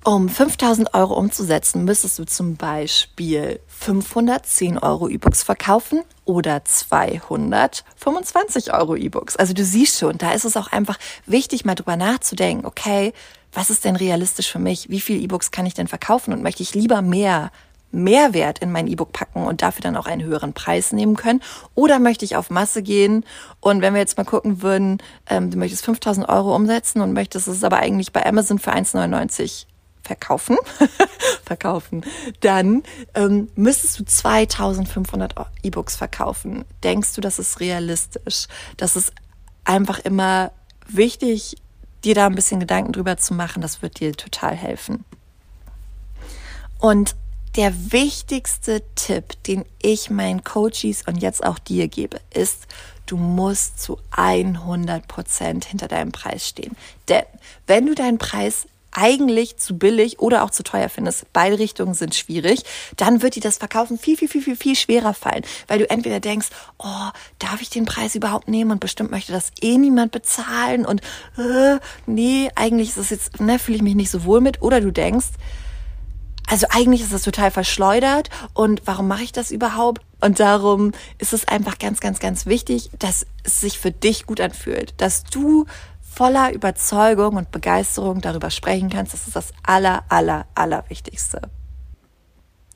Um 0.04 0.28
5000 0.28 0.94
Euro 0.94 1.14
umzusetzen, 1.14 1.84
müsstest 1.84 2.18
du 2.18 2.24
zum 2.24 2.56
Beispiel 2.56 3.60
510 3.68 4.78
Euro 4.78 5.08
E-Books 5.08 5.44
verkaufen 5.44 6.02
oder 6.24 6.64
225 6.64 8.74
Euro 8.74 8.96
E-Books. 8.96 9.36
Also 9.36 9.54
du 9.54 9.64
siehst 9.64 10.00
schon, 10.00 10.18
da 10.18 10.32
ist 10.32 10.44
es 10.44 10.56
auch 10.56 10.72
einfach 10.72 10.98
wichtig, 11.26 11.64
mal 11.64 11.76
drüber 11.76 11.96
nachzudenken, 11.96 12.66
okay, 12.66 13.12
was 13.52 13.70
ist 13.70 13.84
denn 13.84 13.94
realistisch 13.94 14.50
für 14.50 14.58
mich? 14.58 14.90
Wie 14.90 15.00
viel 15.00 15.22
E-Books 15.22 15.52
kann 15.52 15.66
ich 15.66 15.74
denn 15.74 15.86
verkaufen? 15.86 16.32
Und 16.32 16.42
möchte 16.42 16.64
ich 16.64 16.74
lieber 16.74 17.00
mehr 17.00 17.52
Mehrwert 17.92 18.58
in 18.58 18.72
mein 18.72 18.88
E-Book 18.88 19.12
packen 19.12 19.44
und 19.44 19.62
dafür 19.62 19.82
dann 19.82 19.96
auch 19.96 20.06
einen 20.06 20.24
höheren 20.24 20.52
Preis 20.52 20.90
nehmen 20.90 21.14
können? 21.14 21.42
Oder 21.76 22.00
möchte 22.00 22.24
ich 22.24 22.34
auf 22.34 22.50
Masse 22.50 22.82
gehen? 22.82 23.24
Und 23.60 23.82
wenn 23.82 23.94
wir 23.94 24.00
jetzt 24.00 24.16
mal 24.16 24.24
gucken 24.24 24.62
würden, 24.62 24.98
ähm, 25.30 25.52
du 25.52 25.58
möchtest 25.58 25.84
5000 25.84 26.28
Euro 26.28 26.56
umsetzen 26.56 27.02
und 27.02 27.12
möchtest 27.12 27.46
es 27.46 27.62
aber 27.62 27.78
eigentlich 27.78 28.12
bei 28.12 28.26
Amazon 28.26 28.58
für 28.58 28.72
1,99 28.72 29.66
verkaufen, 30.02 30.56
verkaufen, 31.44 32.04
dann 32.40 32.82
ähm, 33.14 33.48
müsstest 33.54 34.00
du 34.00 34.04
2500 34.04 35.34
E-Books 35.62 35.96
verkaufen. 35.96 36.64
Denkst 36.82 37.14
du, 37.14 37.20
das 37.20 37.38
ist 37.38 37.60
realistisch? 37.60 38.46
Das 38.76 38.96
ist 38.96 39.12
einfach 39.64 40.00
immer 40.00 40.52
wichtig, 40.88 41.56
dir 42.04 42.14
da 42.14 42.26
ein 42.26 42.34
bisschen 42.34 42.60
Gedanken 42.60 42.92
drüber 42.92 43.16
zu 43.16 43.34
machen. 43.34 43.62
Das 43.62 43.82
wird 43.82 44.00
dir 44.00 44.12
total 44.12 44.54
helfen. 44.54 45.04
Und 46.78 47.14
der 47.56 47.92
wichtigste 47.92 48.82
Tipp, 48.94 49.42
den 49.44 49.64
ich 49.80 50.10
meinen 50.10 50.42
Coaches 50.42 51.02
und 51.06 51.18
jetzt 51.18 51.44
auch 51.44 51.58
dir 51.58 51.86
gebe, 51.88 52.18
ist, 52.32 52.66
du 53.06 53.16
musst 53.16 53.80
zu 53.80 53.98
100 54.12 55.06
Prozent 55.06 55.66
hinter 55.66 55.86
deinem 55.86 56.12
Preis 56.12 56.48
stehen. 56.48 56.74
Denn 57.08 57.24
wenn 57.66 57.86
du 57.86 57.94
deinen 57.94 58.18
Preis 58.18 58.66
eigentlich 58.92 59.57
zu 59.57 59.76
billig 59.76 60.20
oder 60.20 60.44
auch 60.44 60.50
zu 60.50 60.62
teuer 60.62 60.88
findest, 60.88 61.33
beide 61.33 61.59
Richtungen 61.59 61.94
sind 61.94 62.14
schwierig, 62.14 62.62
dann 62.96 63.22
wird 63.22 63.35
dir 63.37 63.40
das 63.40 63.59
Verkaufen 63.59 63.98
viel, 63.98 64.16
viel, 64.16 64.28
viel, 64.28 64.42
viel, 64.42 64.57
viel 64.57 64.76
schwerer 64.76 65.14
fallen, 65.14 65.44
weil 65.66 65.78
du 65.78 65.90
entweder 65.90 66.20
denkst, 66.20 66.48
oh, 66.78 67.09
darf 67.38 67.61
ich 67.62 67.70
den 67.70 67.87
Preis 67.87 68.14
überhaupt 68.14 68.48
nehmen? 68.48 68.70
Und 68.70 68.81
bestimmt 68.81 69.11
möchte 69.11 69.33
das 69.33 69.50
eh 69.61 69.78
niemand 69.78 70.12
bezahlen. 70.12 70.85
Und 70.85 71.00
äh, 71.38 71.78
nee, 72.07 72.50
eigentlich 72.55 72.90
ist 72.90 72.98
es 72.98 73.11
jetzt, 73.11 73.40
ne, 73.40 73.59
fühle 73.59 73.76
ich 73.76 73.83
mich 73.83 73.94
nicht 73.94 74.11
so 74.11 74.24
wohl 74.24 74.40
mit, 74.40 74.62
oder 74.62 74.81
du 74.81 74.92
denkst, 74.92 75.28
also 76.48 76.66
eigentlich 76.70 77.00
ist 77.00 77.12
das 77.12 77.22
total 77.22 77.50
verschleudert. 77.50 78.28
Und 78.52 78.83
warum 78.85 79.09
mache 79.09 79.22
ich 79.22 79.33
das 79.33 79.50
überhaupt? 79.50 80.02
Und 80.20 80.38
darum 80.38 80.92
ist 81.18 81.33
es 81.33 81.48
einfach 81.48 81.78
ganz, 81.78 82.00
ganz, 82.00 82.20
ganz 82.20 82.46
wichtig, 82.46 82.90
dass 82.98 83.26
es 83.42 83.61
sich 83.61 83.78
für 83.78 83.90
dich 83.90 84.26
gut 84.26 84.40
anfühlt, 84.40 84.94
dass 84.98 85.24
du 85.24 85.66
voller 86.14 86.53
Überzeugung 86.53 87.37
und 87.37 87.51
Begeisterung 87.51 88.20
darüber 88.20 88.51
sprechen 88.51 88.90
kannst. 88.90 89.14
Das 89.14 89.27
ist 89.27 89.37
das 89.37 89.53
aller, 89.62 90.05
aller, 90.09 90.46
aller. 90.55 90.85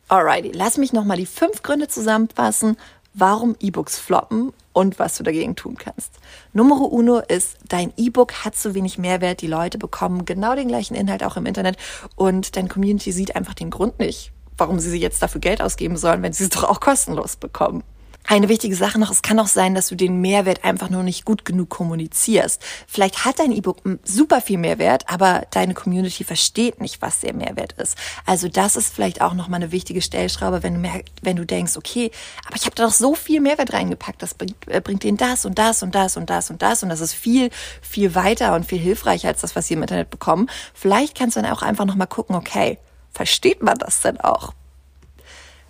Alrighty, 0.08 0.52
lass 0.54 0.78
mich 0.78 0.92
nochmal 0.92 1.16
die 1.16 1.26
fünf 1.26 1.62
Gründe 1.62 1.88
zusammenfassen, 1.88 2.76
warum 3.12 3.56
E-Books 3.60 3.98
floppen 3.98 4.52
und 4.72 4.98
was 4.98 5.16
du 5.16 5.22
dagegen 5.22 5.56
tun 5.56 5.76
kannst. 5.76 6.12
Numero 6.52 6.84
uno 6.84 7.18
ist, 7.18 7.56
dein 7.68 7.92
E-Book 7.96 8.44
hat 8.44 8.56
zu 8.56 8.74
wenig 8.74 8.98
Mehrwert. 8.98 9.40
Die 9.40 9.46
Leute 9.46 9.78
bekommen 9.78 10.24
genau 10.24 10.54
den 10.54 10.68
gleichen 10.68 10.94
Inhalt 10.94 11.24
auch 11.24 11.36
im 11.36 11.46
Internet 11.46 11.76
und 12.14 12.56
dein 12.56 12.68
Community 12.68 13.10
sieht 13.12 13.34
einfach 13.34 13.54
den 13.54 13.70
Grund 13.70 13.98
nicht, 13.98 14.32
warum 14.56 14.78
sie 14.78 14.96
jetzt 14.98 15.22
dafür 15.22 15.40
Geld 15.40 15.60
ausgeben 15.60 15.96
sollen, 15.96 16.22
wenn 16.22 16.32
sie 16.32 16.44
es 16.44 16.50
doch 16.50 16.64
auch 16.64 16.80
kostenlos 16.80 17.36
bekommen. 17.36 17.82
Eine 18.28 18.48
wichtige 18.48 18.74
Sache 18.74 18.98
noch, 18.98 19.12
es 19.12 19.22
kann 19.22 19.38
auch 19.38 19.46
sein, 19.46 19.76
dass 19.76 19.86
du 19.86 19.94
den 19.94 20.20
Mehrwert 20.20 20.64
einfach 20.64 20.90
nur 20.90 21.04
nicht 21.04 21.24
gut 21.24 21.44
genug 21.44 21.68
kommunizierst. 21.68 22.60
Vielleicht 22.88 23.24
hat 23.24 23.38
dein 23.38 23.52
E-Book 23.52 23.82
super 24.02 24.40
viel 24.40 24.58
Mehrwert, 24.58 25.08
aber 25.08 25.42
deine 25.52 25.74
Community 25.74 26.24
versteht 26.24 26.80
nicht, 26.80 27.00
was 27.00 27.20
der 27.20 27.34
Mehrwert 27.34 27.74
ist. 27.74 27.96
Also 28.24 28.48
das 28.48 28.74
ist 28.74 28.92
vielleicht 28.92 29.22
auch 29.22 29.34
nochmal 29.34 29.62
eine 29.62 29.70
wichtige 29.70 30.02
Stellschraube, 30.02 30.64
wenn 30.64 30.74
du, 30.74 30.80
merkst, 30.80 31.14
wenn 31.22 31.36
du 31.36 31.46
denkst, 31.46 31.76
okay, 31.76 32.10
aber 32.48 32.56
ich 32.56 32.64
habe 32.64 32.74
da 32.74 32.86
doch 32.86 32.92
so 32.92 33.14
viel 33.14 33.40
Mehrwert 33.40 33.72
reingepackt, 33.72 34.20
das 34.20 34.34
bringt, 34.34 34.56
äh, 34.66 34.80
bringt 34.80 35.04
denen 35.04 35.18
das 35.18 35.46
und 35.46 35.56
das 35.56 35.84
und 35.84 35.94
das 35.94 36.16
und 36.16 36.28
das 36.28 36.50
und 36.50 36.62
das 36.62 36.82
und 36.82 36.88
das 36.88 37.00
ist 37.00 37.14
viel, 37.14 37.50
viel 37.80 38.16
weiter 38.16 38.56
und 38.56 38.66
viel 38.66 38.78
hilfreicher 38.78 39.28
als 39.28 39.42
das, 39.42 39.54
was 39.54 39.68
sie 39.68 39.74
im 39.74 39.82
Internet 39.82 40.10
bekommen. 40.10 40.50
Vielleicht 40.74 41.16
kannst 41.16 41.36
du 41.36 41.42
dann 41.42 41.52
auch 41.52 41.62
einfach 41.62 41.84
nochmal 41.84 42.08
gucken, 42.08 42.34
okay, 42.34 42.78
versteht 43.12 43.62
man 43.62 43.78
das 43.78 44.00
denn 44.00 44.20
auch? 44.20 44.52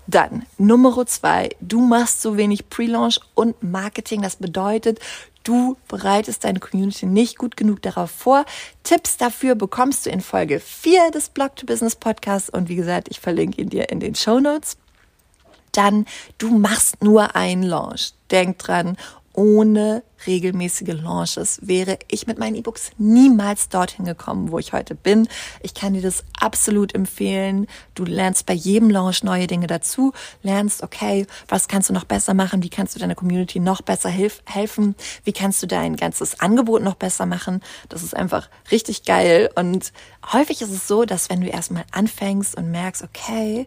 Dann 0.07 0.47
Nummer 0.59 1.05
zwei, 1.07 1.51
du 1.61 1.81
machst 1.81 2.23
so 2.23 2.37
wenig 2.37 2.71
Pre-Launch 2.71 3.21
und 3.35 3.61
Marketing. 3.63 4.23
Das 4.23 4.37
bedeutet, 4.37 5.01
du 5.43 5.77
bereitest 5.89 6.45
deine 6.45 6.61
Community 6.61 7.07
nicht 7.07 7.39
gut 7.39 7.57
genug 7.57 7.83
darauf 7.83 8.11
vor. 8.11 8.45
Tipps 8.85 9.17
dafür 9.17 9.55
bekommst 9.55 10.07
du 10.07 10.11
in 10.11 10.21
Folge 10.21 10.61
4 10.61 11.11
des 11.11 11.29
Blog 11.29 11.57
to 11.57 11.67
Business 11.67 11.97
Podcasts 11.97 12.49
und 12.51 12.69
wie 12.69 12.77
gesagt, 12.77 13.09
ich 13.11 13.21
verlinke 13.21 13.61
ihn 13.61 13.69
dir 13.69 13.89
in 13.91 14.01
den 14.01 14.15
Show 14.15 14.39
Notes. 14.39 14.77
Dann, 15.73 16.07
du 16.39 16.57
machst 16.57 17.03
nur 17.03 17.37
einen 17.37 17.63
Launch. 17.63 18.13
Denk 18.31 18.59
dran 18.59 18.97
ohne 19.37 20.03
regelmäßige 20.27 20.95
Launches 20.95 21.59
wäre 21.63 21.99
ich 22.09 22.27
mit 22.27 22.39
meinen 22.39 22.57
E-Books 22.57 22.91
niemals 22.99 23.69
dorthin 23.69 24.07
gekommen, 24.07 24.51
wo 24.51 24.59
ich 24.59 24.73
heute 24.73 24.95
bin. 24.95 25.29
Ich 25.63 25.75
kann 25.75 25.93
dir 25.93 26.03
das 26.03 26.25
absolut 26.41 26.95
empfehlen. 26.95 27.67
Du 27.95 28.05
lernst 28.05 28.47
bei 28.47 28.55
jedem 28.55 28.91
Launch 28.91 29.23
neue 29.23 29.47
Dinge 29.47 29.67
dazu, 29.67 30.13
lernst, 30.43 30.83
okay, 30.83 31.27
was 31.49 31.69
kannst 31.69 31.91
du 31.91 31.93
noch 31.93 32.05
besser 32.05 32.35
machen? 32.35 32.63
Wie 32.63 32.71
kannst 32.71 32.95
du 32.95 32.99
deiner 32.99 33.15
Community 33.15 33.61
noch 33.61 33.83
besser 33.83 34.09
helfen? 34.09 34.95
Wie 35.25 35.33
kannst 35.33 35.63
du 35.63 35.67
dein 35.67 35.97
ganzes 35.97 36.41
Angebot 36.41 36.83
noch 36.83 36.95
besser 36.95 37.27
machen? 37.27 37.63
Das 37.89 38.03
ist 38.03 38.17
einfach 38.17 38.49
richtig 38.71 39.05
geil. 39.05 39.51
Und 39.55 39.93
häufig 40.33 40.63
ist 40.63 40.73
es 40.73 40.89
so, 40.89 41.05
dass 41.05 41.29
wenn 41.31 41.43
du 41.43 41.49
erstmal 41.49 41.85
anfängst 41.93 42.57
und 42.57 42.71
merkst, 42.71 43.03
okay, 43.03 43.67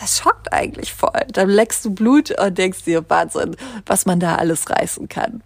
das 0.00 0.18
schockt 0.18 0.52
eigentlich 0.52 0.94
voll. 0.94 1.26
Dann 1.32 1.50
leckst 1.50 1.84
du 1.84 1.90
Blut 1.90 2.30
und 2.38 2.56
denkst 2.56 2.84
dir, 2.84 3.08
Wahnsinn, 3.08 3.56
was 3.84 4.06
man 4.06 4.18
da 4.18 4.36
alles 4.36 4.70
reißen 4.70 5.08
kann. 5.08 5.42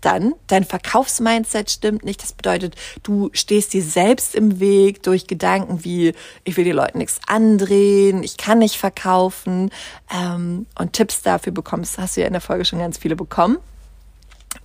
Dann, 0.00 0.34
dein 0.46 0.64
Verkaufsmindset 0.64 1.70
stimmt 1.70 2.04
nicht. 2.04 2.22
Das 2.22 2.32
bedeutet, 2.32 2.74
du 3.02 3.30
stehst 3.32 3.72
dir 3.72 3.82
selbst 3.82 4.34
im 4.34 4.58
Weg 4.58 5.02
durch 5.02 5.26
Gedanken 5.26 5.84
wie, 5.84 6.14
ich 6.44 6.56
will 6.56 6.64
die 6.64 6.72
Leute 6.72 6.98
nichts 6.98 7.20
andrehen, 7.26 8.22
ich 8.22 8.38
kann 8.38 8.58
nicht 8.58 8.76
verkaufen. 8.76 9.70
Ähm, 10.12 10.66
und 10.76 10.94
Tipps 10.94 11.22
dafür 11.22 11.52
bekommst, 11.52 11.98
hast 11.98 12.16
du 12.16 12.22
ja 12.22 12.26
in 12.26 12.32
der 12.32 12.40
Folge 12.40 12.64
schon 12.64 12.78
ganz 12.78 12.98
viele 12.98 13.14
bekommen. 13.14 13.58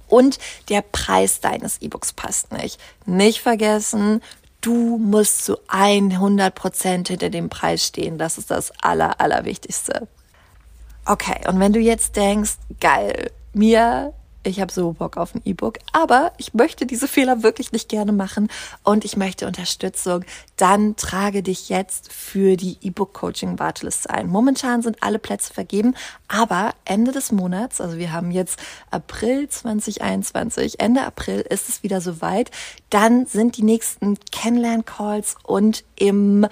Und 0.08 0.40
der 0.70 0.82
Preis 0.82 1.42
deines 1.42 1.82
E-Books 1.82 2.14
passt 2.14 2.52
nicht. 2.54 2.80
Nicht 3.06 3.42
vergessen, 3.42 4.22
du 4.66 4.98
musst 4.98 5.46
zu 5.46 5.58
100 5.68 6.54
Prozent 6.56 7.08
hinter 7.10 7.30
dem 7.30 7.50
Preis 7.50 7.86
stehen. 7.86 8.18
Das 8.18 8.38
ist 8.38 8.52
das 8.52 8.72
Aller, 8.82 9.20
Allerwichtigste. 9.22 10.08
Okay, 11.06 11.48
und 11.48 11.60
wenn 11.60 11.74
du 11.74 11.80
jetzt 11.80 12.16
denkst, 12.16 12.56
geil, 12.80 13.32
mir 13.54 14.14
ich 14.46 14.62
habe 14.62 14.72
so 14.72 14.94
Bock 14.94 15.18
auf 15.18 15.36
ein 15.36 15.42
E-Book, 15.44 15.80
aber 15.92 16.32
ich 16.38 16.54
möchte 16.54 16.86
diese 16.86 17.08
Fehler 17.08 17.44
wirklich 17.44 17.72
nicht 17.72 17.90
gerne 17.90 18.12
machen 18.12 18.50
und 18.84 19.04
ich 19.04 19.18
möchte 19.18 19.48
Unterstützung, 19.48 20.24
dann 20.58 20.96
trage 20.96 21.44
dich 21.44 21.70
jetzt 21.70 22.12
für 22.14 22.56
die 22.56 22.78
E-Book-Coaching-Warteliste 22.82 24.10
ein. 24.10 24.28
Momentan 24.28 24.82
sind 24.82 25.02
alle 25.02 25.20
Plätze 25.20 25.54
vergeben, 25.54 25.96
aber 26.28 26.74
Ende 26.86 27.12
des 27.12 27.32
Monats, 27.32 27.82
also 27.82 27.98
wir 27.98 28.12
haben 28.12 28.32
jetzt 28.32 28.60
April 28.92 29.50
2021, 29.50 30.80
Ende 30.80 31.04
April 31.04 31.42
ist 31.42 31.70
es 31.70 31.84
wieder 31.84 32.02
soweit, 32.02 32.52
dann 32.90 33.26
sind 33.26 33.58
die 33.58 33.64
nächsten 33.64 34.18
Kennenlern-Calls 34.32 35.36
und 35.44 35.84
im 35.96 36.48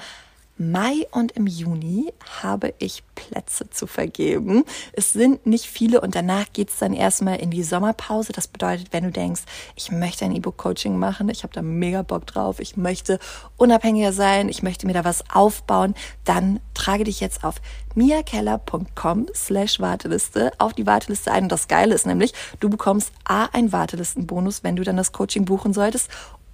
Mai 0.57 1.07
und 1.11 1.31
im 1.31 1.47
Juni 1.47 2.13
habe 2.41 2.75
ich 2.77 3.03
Plätze 3.15 3.69
zu 3.71 3.87
vergeben. 3.87 4.63
Es 4.93 5.11
sind 5.11 5.47
nicht 5.47 5.65
viele 5.65 5.99
und 6.01 6.13
danach 6.13 6.45
geht 6.53 6.69
es 6.69 6.77
dann 6.77 6.93
erstmal 6.93 7.37
in 7.37 7.49
die 7.49 7.63
Sommerpause. 7.63 8.33
Das 8.33 8.47
bedeutet, 8.47 8.89
wenn 8.91 9.03
du 9.03 9.11
denkst, 9.11 9.41
ich 9.75 9.91
möchte 9.91 10.25
ein 10.25 10.35
E-Book-Coaching 10.35 10.97
machen, 10.97 11.29
ich 11.29 11.41
habe 11.41 11.53
da 11.53 11.63
mega 11.63 12.03
Bock 12.03 12.27
drauf, 12.27 12.59
ich 12.59 12.77
möchte 12.77 13.17
unabhängiger 13.57 14.13
sein, 14.13 14.47
ich 14.47 14.61
möchte 14.61 14.85
mir 14.85 14.93
da 14.93 15.03
was 15.03 15.23
aufbauen, 15.33 15.95
dann 16.23 16.59
trage 16.75 17.05
dich 17.05 17.19
jetzt 17.19 17.43
auf 17.43 17.55
miakeller.com 17.95 19.27
slash 19.33 19.79
Warteliste 19.79 20.51
auf 20.59 20.73
die 20.73 20.85
Warteliste 20.85 21.31
ein. 21.31 21.43
Und 21.43 21.51
das 21.51 21.67
Geile 21.67 21.95
ist 21.95 22.05
nämlich, 22.05 22.33
du 22.59 22.69
bekommst 22.69 23.11
A, 23.23 23.45
einen 23.45 23.71
Wartelistenbonus, 23.71 24.63
wenn 24.63 24.75
du 24.75 24.83
dann 24.83 24.97
das 24.97 25.11
Coaching 25.11 25.45
buchen 25.45 25.73
solltest 25.73 26.09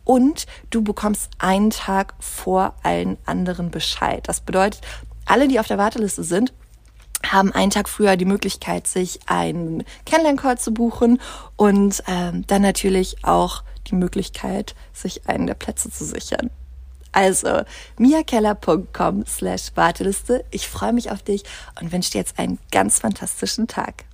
und 0.09 0.47
du 0.71 0.81
bekommst 0.81 1.29
einen 1.37 1.69
Tag 1.69 2.15
vor 2.19 2.73
allen 2.81 3.19
anderen 3.27 3.69
Bescheid. 3.69 4.27
Das 4.27 4.41
bedeutet, 4.41 4.81
alle, 5.27 5.47
die 5.47 5.59
auf 5.59 5.67
der 5.67 5.77
Warteliste 5.77 6.23
sind, 6.23 6.51
haben 7.23 7.51
einen 7.51 7.69
Tag 7.69 7.87
früher 7.87 8.17
die 8.17 8.25
Möglichkeit, 8.25 8.87
sich 8.87 9.19
einen 9.27 9.83
Kennenlern-Call 10.07 10.57
zu 10.57 10.73
buchen 10.73 11.21
und 11.57 12.01
ähm, 12.07 12.43
dann 12.47 12.63
natürlich 12.63 13.23
auch 13.23 13.61
die 13.85 13.93
Möglichkeit, 13.93 14.73
sich 14.93 15.29
einen 15.29 15.45
der 15.45 15.53
Plätze 15.53 15.91
zu 15.91 16.05
sichern. 16.05 16.49
Also 17.11 17.61
miakeller.com 17.99 19.27
slash 19.27 19.73
Warteliste. 19.75 20.43
Ich 20.49 20.67
freue 20.67 20.93
mich 20.93 21.11
auf 21.11 21.21
dich 21.21 21.43
und 21.79 21.91
wünsche 21.91 22.09
dir 22.09 22.17
jetzt 22.17 22.39
einen 22.39 22.57
ganz 22.71 22.97
fantastischen 22.97 23.67
Tag. 23.67 24.05